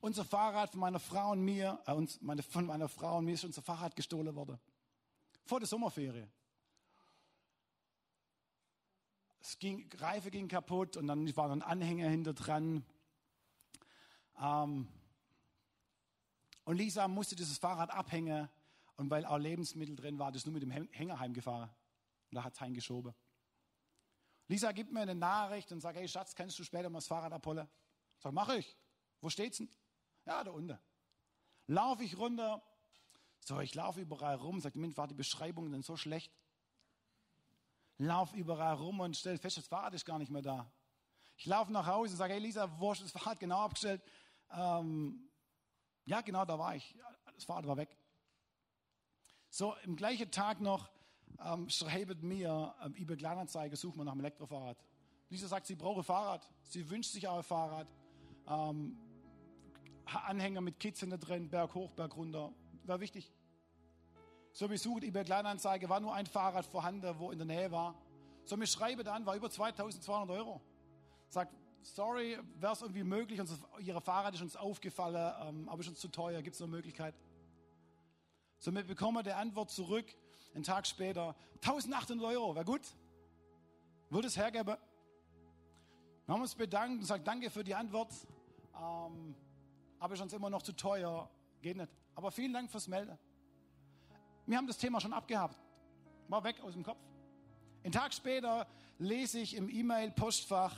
[0.00, 3.34] Unser Fahrrad von meiner Frau und mir, äh, uns, meine, von meiner Frau und mir
[3.34, 4.58] ist unser Fahrrad gestohlen worden.
[5.44, 6.26] Vor der Sommerferie.
[9.40, 12.84] Es ging, Reife ging kaputt und dann war ein Anhänger hinter dran.
[14.40, 14.88] Ähm,
[16.70, 18.48] und Lisa musste dieses Fahrrad abhängen
[18.94, 21.68] und weil auch Lebensmittel drin war, das nur mit dem Hänger heimgefahren.
[21.68, 23.12] Und da hat es heimgeschoben.
[24.46, 27.32] Lisa gibt mir eine Nachricht und sagt, hey Schatz, kannst du später mal das Fahrrad
[27.32, 27.68] abholen?
[28.14, 28.76] Ich sage, mache ich.
[29.20, 29.68] Wo steht's denn?
[30.26, 30.78] Ja, da unten.
[31.66, 32.62] Laufe ich runter.
[33.40, 34.60] So, ich laufe überall rum.
[34.60, 36.32] Sagt, Mensch, war die Beschreibung denn so schlecht?
[37.98, 40.70] Lauf überall rum und stelle fest, das Fahrrad ist gar nicht mehr da.
[41.36, 44.04] Ich laufe nach Hause und sage, hey Lisa, wo ist das Fahrrad genau abgestellt?
[44.52, 45.29] Ähm,
[46.04, 46.96] ja, genau, da war ich.
[47.34, 47.96] Das Fahrrad war weg.
[49.48, 50.90] So, im gleichen Tag noch
[51.44, 54.76] ähm, schreibt mir ähm, eBay Kleinanzeige, sucht man nach einem Elektrofahrrad.
[55.28, 56.48] Lisa sagt, sie brauche Fahrrad.
[56.64, 57.88] Sie wünscht sich auch ein Fahrrad.
[58.48, 58.96] Ähm,
[60.04, 62.52] Anhänger mit Kids hinter drin, Berg hoch, Berg runter.
[62.84, 63.32] War wichtig.
[64.52, 67.94] So, wir suchen eBay Kleinanzeige, war nur ein Fahrrad vorhanden, wo in der Nähe war.
[68.44, 70.60] So, mir schreibe dann, war über 2200 Euro.
[71.28, 75.88] Sagt, sorry, wäre es irgendwie möglich, uns, Ihre Fahrrad ist uns aufgefallen, ähm, aber ist
[75.88, 77.14] uns zu teuer, gibt es eine Möglichkeit?
[78.58, 80.06] Somit bekommen wir die Antwort zurück,
[80.54, 82.82] einen Tag später, 1800 Euro, wäre gut?
[84.10, 84.76] Würde es hergeben?
[86.26, 88.12] Wir haben uns bedankt und gesagt, danke für die Antwort,
[88.74, 89.34] ähm,
[89.98, 91.30] aber ist uns immer noch zu teuer,
[91.62, 91.90] geht nicht.
[92.14, 93.18] Aber vielen Dank fürs Melden.
[94.46, 95.56] Wir haben das Thema schon abgehabt,
[96.28, 96.98] war weg aus dem Kopf.
[97.82, 98.66] Einen Tag später
[98.98, 100.76] lese ich im E-Mail-Postfach,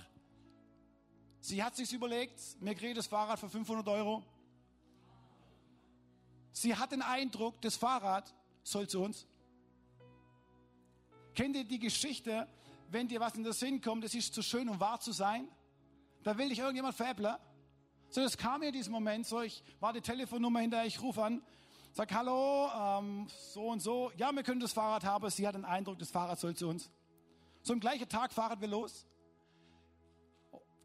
[1.43, 4.23] Sie hat sich überlegt, mir kriege das Fahrrad für 500 Euro.
[6.53, 9.27] Sie hat den Eindruck, das Fahrrad soll zu uns.
[11.35, 12.47] Kennt ihr die Geschichte,
[12.91, 15.49] wenn dir was in den Sinn kommt, es ist zu schön, um wahr zu sein?
[16.23, 17.35] Da will dich irgendjemand veräppeln.
[18.11, 21.25] So, das kam mir in diesem Moment, so, ich war die Telefonnummer hinterher, ich rufe
[21.25, 21.43] an,
[21.93, 25.65] sag Hallo, ähm, so und so, ja, wir können das Fahrrad haben, sie hat den
[25.65, 26.89] Eindruck, das Fahrrad soll zu uns.
[27.63, 29.07] So, am gleichen Tag fahren wir los.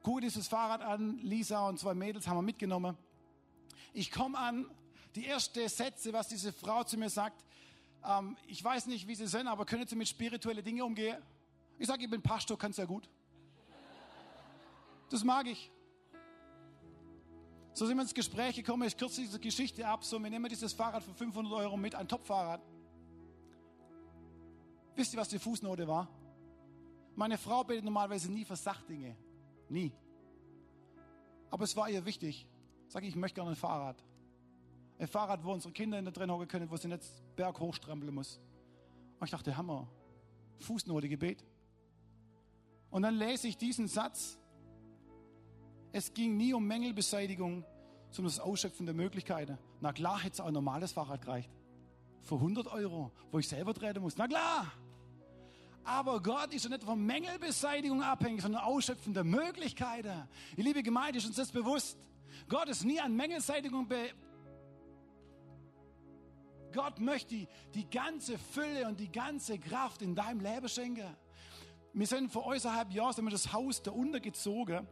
[0.07, 2.95] Gut dieses Fahrrad an, Lisa und zwei Mädels haben wir mitgenommen.
[3.91, 4.65] Ich komme an,
[5.15, 7.43] die erste Sätze, was diese Frau zu mir sagt,
[8.05, 11.21] ähm, ich weiß nicht, wie sie sind, aber können Sie mit spirituellen Dingen umgehen?
[11.77, 13.09] Ich sage, ich bin Pastor, kannst ja gut.
[15.09, 15.69] Das mag ich.
[17.73, 18.87] So sind wir ins Gespräch gekommen.
[18.87, 20.05] Ich kürze diese Geschichte ab.
[20.05, 22.61] So, wir nehmen dieses Fahrrad für 500 Euro mit, ein Top-Fahrrad.
[24.95, 26.07] Wisst ihr, was die Fußnote war?
[27.13, 29.17] Meine Frau betet normalerweise nie für Sachdinge.
[29.69, 29.91] Nie.
[31.49, 32.47] Aber es war ihr wichtig.
[32.87, 34.03] Sag ich, ich möchte gerne ein Fahrrad.
[34.99, 37.03] Ein Fahrrad, wo unsere Kinder in der drin hocken können, wo sie nicht
[37.35, 38.39] Berg hochstrampeln muss.
[39.19, 39.87] Und ich dachte, Hammer.
[40.59, 41.45] Fußnote, Gebet.
[42.89, 44.39] Und dann lese ich diesen Satz.
[45.91, 47.63] Es ging nie um Mängelbeseitigung,
[48.09, 49.57] sondern das Ausschöpfen der Möglichkeiten.
[49.81, 51.51] Na klar, hätte es auch ein normales Fahrrad gereicht.
[52.21, 54.17] Für 100 Euro, wo ich selber treten muss.
[54.17, 54.71] Na klar.
[55.87, 60.27] Aber Gott ist ja nicht von Mängelbeseitigung abhängig, sondern Ausschöpfen der Möglichkeiten.
[60.57, 61.97] Die liebe Gemeinde, ist uns das bewusst?
[62.49, 64.09] Gott ist nie an Mängelbeseitigung be
[66.73, 71.15] Gott möchte die, die ganze Fülle und die ganze Kraft in deinem Leben schenken.
[71.93, 74.85] Wir sind vor äußerhalb Jahren sind wir das Haus da untergezogen,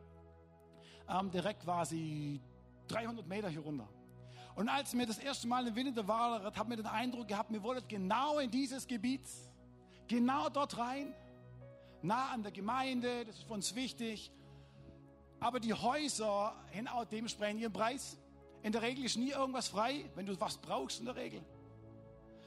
[1.10, 2.40] ähm, direkt quasi
[2.88, 3.90] 300 Meter hier runter.
[4.56, 7.62] Und als wir das erste Mal im Winter waren, haben wir den Eindruck gehabt, wir
[7.62, 9.28] wollen genau in dieses Gebiet,
[10.08, 11.14] genau dort rein,
[12.02, 14.32] nah an der Gemeinde, das ist für uns wichtig.
[15.40, 16.56] Aber die Häuser
[16.94, 18.18] auch dementsprechend ihren Preis.
[18.64, 21.44] In der Regel ist nie irgendwas frei, wenn du was brauchst in der Regel.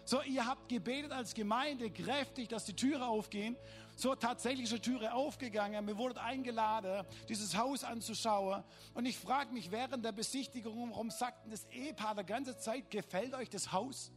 [0.04, 3.56] So, ihr habt gebetet als Gemeinde kräftig, dass die Türe aufgehen.
[3.94, 5.84] So, tatsächlich ist die Türe aufgegangen.
[5.84, 8.64] Mir wurde eingeladen, dieses Haus anzuschauen.
[8.94, 13.34] Und ich frage mich während der Besichtigung, warum sagten das Ehepaar die ganze Zeit, gefällt
[13.34, 14.10] euch das Haus?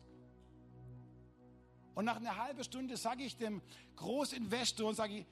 [1.94, 3.62] Und nach einer halben Stunde sage ich dem
[3.96, 5.26] Großinvestor und sage ich,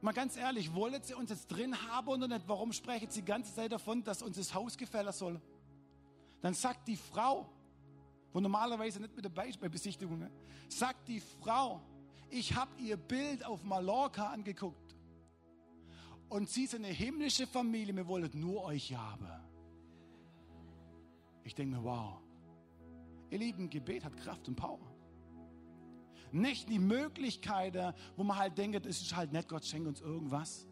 [0.00, 2.46] mal ganz ehrlich, wollen Sie uns jetzt drin haben oder nicht?
[2.46, 5.40] Warum sprechen Sie die ganze Zeit davon, dass uns das Haus gefallen soll?
[6.40, 7.48] Dann sagt die Frau,
[8.32, 10.30] wo normalerweise nicht mit dabei ist bei Besichtigungen,
[10.68, 11.80] sagt die Frau,
[12.28, 14.94] ich habe ihr Bild auf Mallorca angeguckt
[16.28, 19.28] und sie ist eine himmlische Familie, wir wollen nur euch haben.
[21.44, 22.18] Ich denke mir, wow,
[23.30, 24.93] ihr Lieben, Gebet hat Kraft und Power.
[26.32, 30.66] Nicht die Möglichkeiten, wo man halt denkt, es ist halt nett, Gott schenkt uns irgendwas.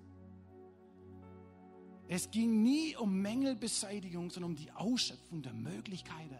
[2.09, 6.36] Es ging nie um Mängelbeseitigung, sondern um die Ausschöpfung der Möglichkeiten.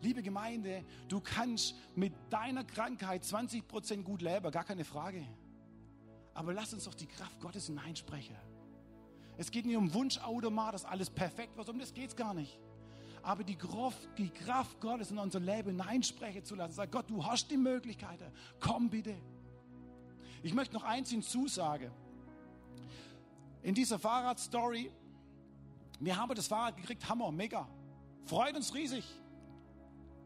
[0.00, 5.24] Liebe Gemeinde, du kannst mit deiner Krankheit 20 Prozent gut leben, gar keine Frage.
[6.34, 8.36] Aber lass uns doch die Kraft Gottes hineinsprechen.
[9.36, 12.58] Es geht nicht um Wunschautomat, dass alles perfekt wird, um das geht es gar nicht.
[13.28, 16.72] Aber die Kraft, die Kraft Gottes in unser Leben hineinsprechen zu lassen.
[16.72, 18.24] Sag Gott, du hast die Möglichkeiten.
[18.58, 19.14] Komm bitte.
[20.42, 21.90] Ich möchte noch eins hinzusagen.
[23.62, 24.90] In dieser Fahrradstory,
[26.00, 27.68] wir haben das Fahrrad gekriegt, Hammer, mega.
[28.24, 29.04] Freut uns riesig.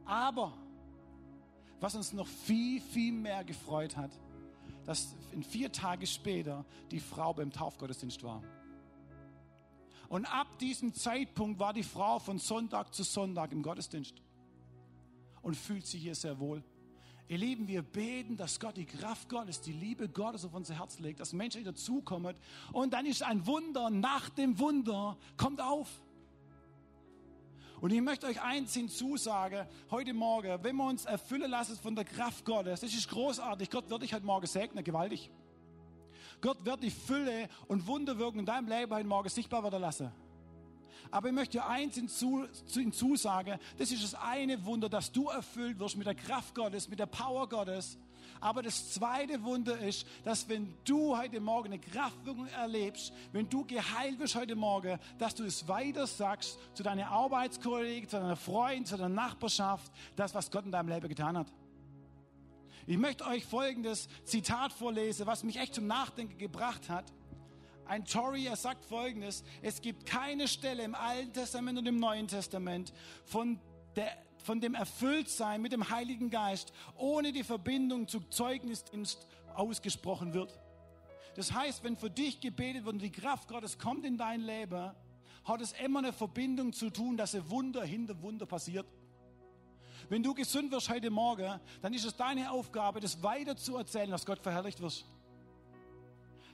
[0.04, 0.52] Aber
[1.80, 4.12] was uns noch viel, viel mehr gefreut hat,
[4.84, 8.44] dass in vier Tage später die Frau beim Taufgottesdienst war.
[10.12, 14.20] Und ab diesem Zeitpunkt war die Frau von Sonntag zu Sonntag im Gottesdienst
[15.40, 16.62] und fühlt sich hier sehr wohl.
[17.28, 20.98] Ihr Lieben, wir beten, dass Gott die Kraft Gottes, die Liebe Gottes auf unser Herz
[20.98, 22.36] legt, dass Menschen dazukommen
[22.74, 25.88] und dann ist ein Wunder nach dem Wunder, kommt auf.
[27.80, 32.04] Und ich möchte euch eins hinzusagen, heute Morgen, wenn wir uns erfüllen lassen von der
[32.04, 33.70] Kraft Gottes, das ist großartig.
[33.70, 35.30] Gott wird dich heute Morgen segnen, gewaltig.
[36.40, 40.10] Gott wird die Fülle und Wunderwirkung in deinem Leben heute Morgen sichtbar werden lassen.
[41.10, 45.96] Aber ich möchte dir eins hinzusagen, das ist das eine Wunder, dass du erfüllt wirst
[45.96, 47.98] mit der Kraft Gottes, mit der Power Gottes.
[48.40, 53.64] Aber das zweite Wunder ist, dass wenn du heute Morgen eine Kraftwirkung erlebst, wenn du
[53.64, 58.88] geheilt wirst heute Morgen, dass du es weiter sagst zu deinen Arbeitskollegen, zu deiner Freund,
[58.88, 61.46] zu deiner Nachbarschaft, das, was Gott in deinem Leben getan hat.
[62.86, 67.12] Ich möchte euch folgendes Zitat vorlesen, was mich echt zum Nachdenken gebracht hat.
[67.86, 72.28] Ein Tory, er sagt folgendes, es gibt keine Stelle im Alten Testament und im Neuen
[72.28, 72.92] Testament,
[73.24, 73.60] von
[73.96, 74.10] der
[74.42, 80.58] von dem Erfülltsein mit dem Heiligen Geist ohne die Verbindung zu Zeugnisdienst ausgesprochen wird.
[81.36, 84.92] Das heißt, wenn für dich gebetet wird und die Kraft Gottes kommt in dein Leben,
[85.44, 88.86] hat es immer eine Verbindung zu tun, dass ein Wunder hinter Wunder passiert.
[90.12, 94.10] Wenn du gesund wirst heute Morgen, dann ist es deine Aufgabe, das weiter zu erzählen,
[94.10, 95.06] dass Gott verherrlicht wird.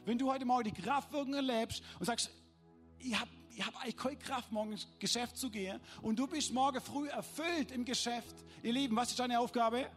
[0.05, 2.31] Wenn du heute Morgen die Kraftwirkung erlebst und sagst,
[3.01, 5.81] ich habe ich habe eigentlich keine Kraft, morgen ins Geschäft zu gehen.
[6.03, 8.37] Und du bist morgen früh erfüllt im Geschäft.
[8.63, 9.91] Ihr Lieben, was ist deine Aufgabe?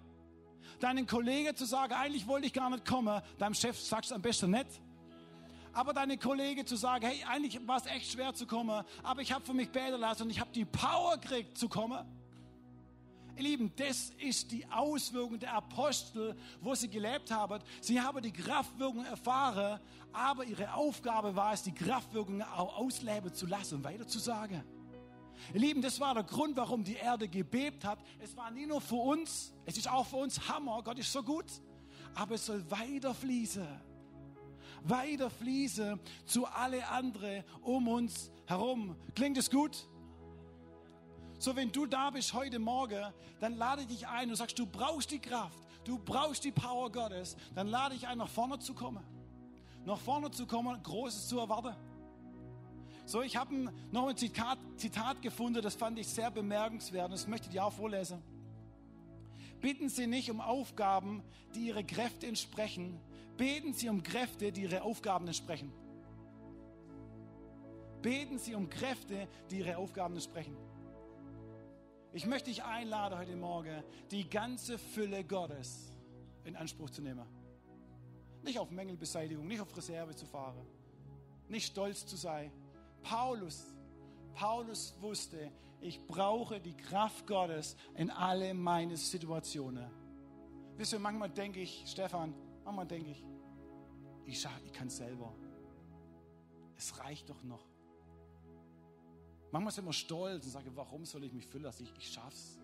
[0.80, 3.22] Deinen Kollegen zu sagen, eigentlich wollte ich gar nicht kommen.
[3.38, 4.82] Deinem Chef sagst du am besten nicht.
[5.72, 9.32] Aber deine Kollegen zu sagen, hey, eigentlich war es echt schwer zu kommen, aber ich
[9.32, 12.21] habe für mich beten lassen und ich habe die Power gekriegt zu kommen.
[13.38, 17.62] Ihr Lieben, das ist die Auswirkung der Apostel, wo sie gelebt haben.
[17.80, 19.80] Sie haben die Kraftwirkung erfahren,
[20.12, 24.64] aber ihre Aufgabe war es, die Kraftwirkung auch ausleben zu lassen und weiterzusagen.
[25.54, 28.00] Ihr Lieben, das war der Grund, warum die Erde gebebt hat.
[28.20, 31.24] Es war nie nur für uns, es ist auch für uns Hammer, Gott ist so
[31.24, 31.46] gut,
[32.14, 33.68] aber es soll weiter fließen.
[34.84, 38.96] Weiter fließen zu alle anderen um uns herum.
[39.16, 39.88] Klingt es gut?
[41.42, 43.04] So, wenn du da bist heute Morgen,
[43.40, 46.92] dann lade ich dich ein und sagst, du brauchst die Kraft, du brauchst die Power
[46.92, 49.04] Gottes, dann lade ich ein, nach vorne zu kommen.
[49.84, 51.76] Nach vorne zu kommen, Großes zu erwarten.
[53.08, 57.26] So, ich habe noch ein Zitat, Zitat gefunden, das fand ich sehr bemerkenswert und das
[57.26, 58.22] möchte ich dir auch vorlesen.
[59.62, 61.24] Bitten Sie nicht um Aufgaben,
[61.56, 63.00] die Ihre Kräfte entsprechen.
[63.38, 65.74] Beten Sie um Kräfte, die Ihre Aufgaben entsprechen.
[68.04, 70.56] Beten Sie um Kräfte, die Ihre Aufgaben entsprechen.
[72.14, 75.94] Ich möchte dich einladen heute Morgen, die ganze Fülle Gottes
[76.44, 77.26] in Anspruch zu nehmen.
[78.44, 80.66] Nicht auf Mängelbeseitigung, nicht auf Reserve zu fahren,
[81.48, 82.52] nicht stolz zu sein.
[83.02, 83.74] Paulus,
[84.34, 89.90] Paulus wusste, ich brauche die Kraft Gottes in alle meine Situationen.
[90.76, 92.36] Wisst ihr, manchmal denke ich, Stefan,
[92.66, 93.24] manchmal denke ich,
[94.26, 95.34] ich, ich kann es selber.
[96.76, 97.71] Es reicht doch noch.
[99.52, 101.84] Manchmal sind wir stolz und sagen, warum soll ich mich füllen lassen?
[101.84, 102.58] Ich, ich schaff's.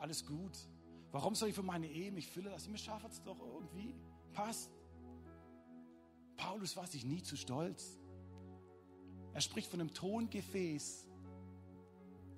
[0.00, 0.56] Alles gut.
[1.10, 2.70] Warum soll ich für meine Ehe mich füllen lassen?
[2.70, 3.94] Mir schafft es doch irgendwie.
[4.32, 4.70] Passt.
[6.36, 7.98] Paulus war sich nie zu stolz.
[9.34, 11.06] Er spricht von einem Tongefäß.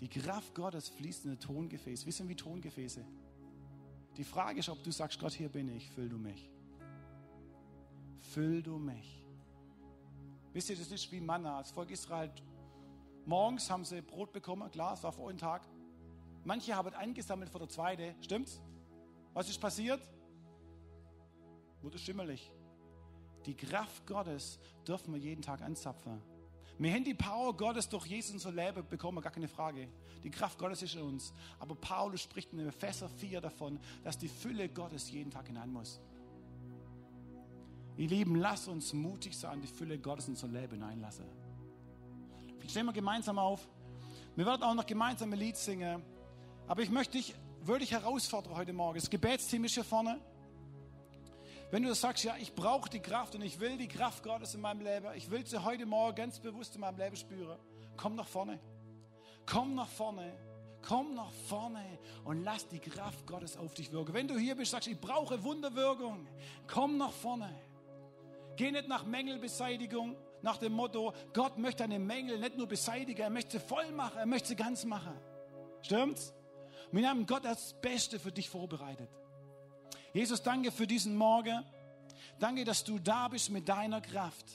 [0.00, 2.06] Die Kraft Gottes fließt in ein Tongefäß.
[2.06, 3.04] Wissen wie Tongefäße?
[4.16, 6.50] Die Frage ist, ob du sagst, Gott, hier bin ich, füll du mich.
[8.18, 9.24] Füll du mich.
[10.52, 11.58] Wisst ihr, das ist wie Manna.
[11.58, 12.30] Das Volk Israel
[13.24, 15.62] Morgens haben sie Brot bekommen, klar, es war vor einem Tag.
[16.44, 18.60] Manche haben eingesammelt für der zweite, stimmt's?
[19.32, 20.00] Was ist passiert?
[21.80, 22.52] Wurde schimmelig.
[23.46, 26.20] Die Kraft Gottes dürfen wir jeden Tag anzapfen.
[26.78, 29.88] Wir haben die Power Gottes durch Jesus unser Leben bekommen, gar keine Frage.
[30.24, 31.32] Die Kraft Gottes ist in uns.
[31.60, 36.00] Aber Paulus spricht in Epheser 4 davon, dass die Fülle Gottes jeden Tag hinein muss.
[37.96, 41.26] Ihr Lieben, lasst uns mutig sein, die Fülle Gottes in unser Leben hineinlassen.
[42.68, 43.66] Stehen wir gemeinsam auf.
[44.36, 46.02] Wir werden auch noch gemeinsam ein Lied singen.
[46.66, 48.98] Aber ich möchte dich wirklich herausfordern heute Morgen.
[48.98, 50.20] Das Gebetsteam ist hier vorne.
[51.70, 54.60] Wenn du sagst, ja, ich brauche die Kraft und ich will die Kraft Gottes in
[54.60, 57.58] meinem Leben, ich will sie heute Morgen ganz bewusst in meinem Leben spüren,
[57.96, 58.60] komm nach vorne.
[59.46, 60.32] Komm nach vorne.
[60.82, 64.12] Komm nach vorne und lass die Kraft Gottes auf dich wirken.
[64.14, 66.26] Wenn du hier bist, sagst, ich brauche Wunderwirkung,
[66.66, 67.54] komm nach vorne.
[68.56, 73.30] Geh nicht nach Mängelbeseitigung, nach dem Motto, Gott möchte deine Mängel nicht nur beseitigen, er
[73.30, 75.16] möchte sie voll machen, er möchte sie ganz machen.
[75.82, 76.34] Stimmt's?
[76.90, 79.08] Wir haben Gott das Beste für dich vorbereitet.
[80.12, 81.64] Jesus, danke für diesen Morgen.
[82.38, 84.46] Danke, dass du da bist mit deiner Kraft.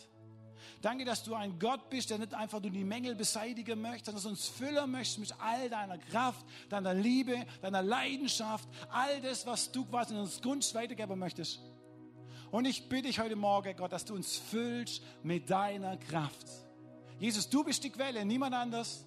[0.81, 4.23] Danke, dass du ein Gott bist, der nicht einfach nur die Mängel beseitigen möchte, sondern
[4.23, 9.71] dass uns füllen möchtest mit all deiner Kraft, deiner Liebe, deiner Leidenschaft, all das, was
[9.71, 11.59] du quasi in uns Gunst weitergeben möchtest.
[12.51, 16.47] Und ich bitte dich heute Morgen, Gott, dass du uns füllst mit deiner Kraft.
[17.19, 19.03] Jesus, du bist die Quelle, niemand anders.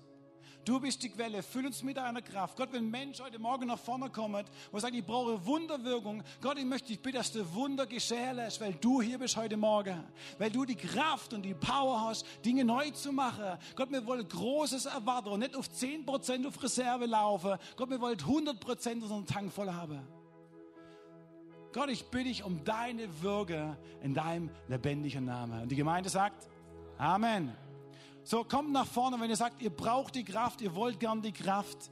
[0.65, 2.57] Du bist die Quelle, füll uns mit deiner Kraft.
[2.57, 6.59] Gott, wenn ein Mensch heute Morgen nach vorne kommt und sagt, ich brauche Wunderwirkung, Gott,
[6.59, 10.05] ich möchte dich bitten, dass du Wunder geschehen lässt, weil du hier bist heute Morgen.
[10.39, 13.59] Weil du die Kraft und die Power hast, Dinge neu zu machen.
[13.75, 17.57] Gott, wir wollen Großes erwarten und nicht auf 10% auf Reserve laufen.
[17.77, 20.20] Gott, wir wollen 100% unseren Tank voll haben.
[21.73, 25.63] Gott, ich bitte dich um deine Würge in deinem lebendigen Namen.
[25.63, 26.49] Und die Gemeinde sagt,
[26.99, 27.57] Amen.
[28.25, 31.33] So, kommt nach vorne, wenn ihr sagt, ihr braucht die Kraft, ihr wollt gern die
[31.33, 31.89] Kraft.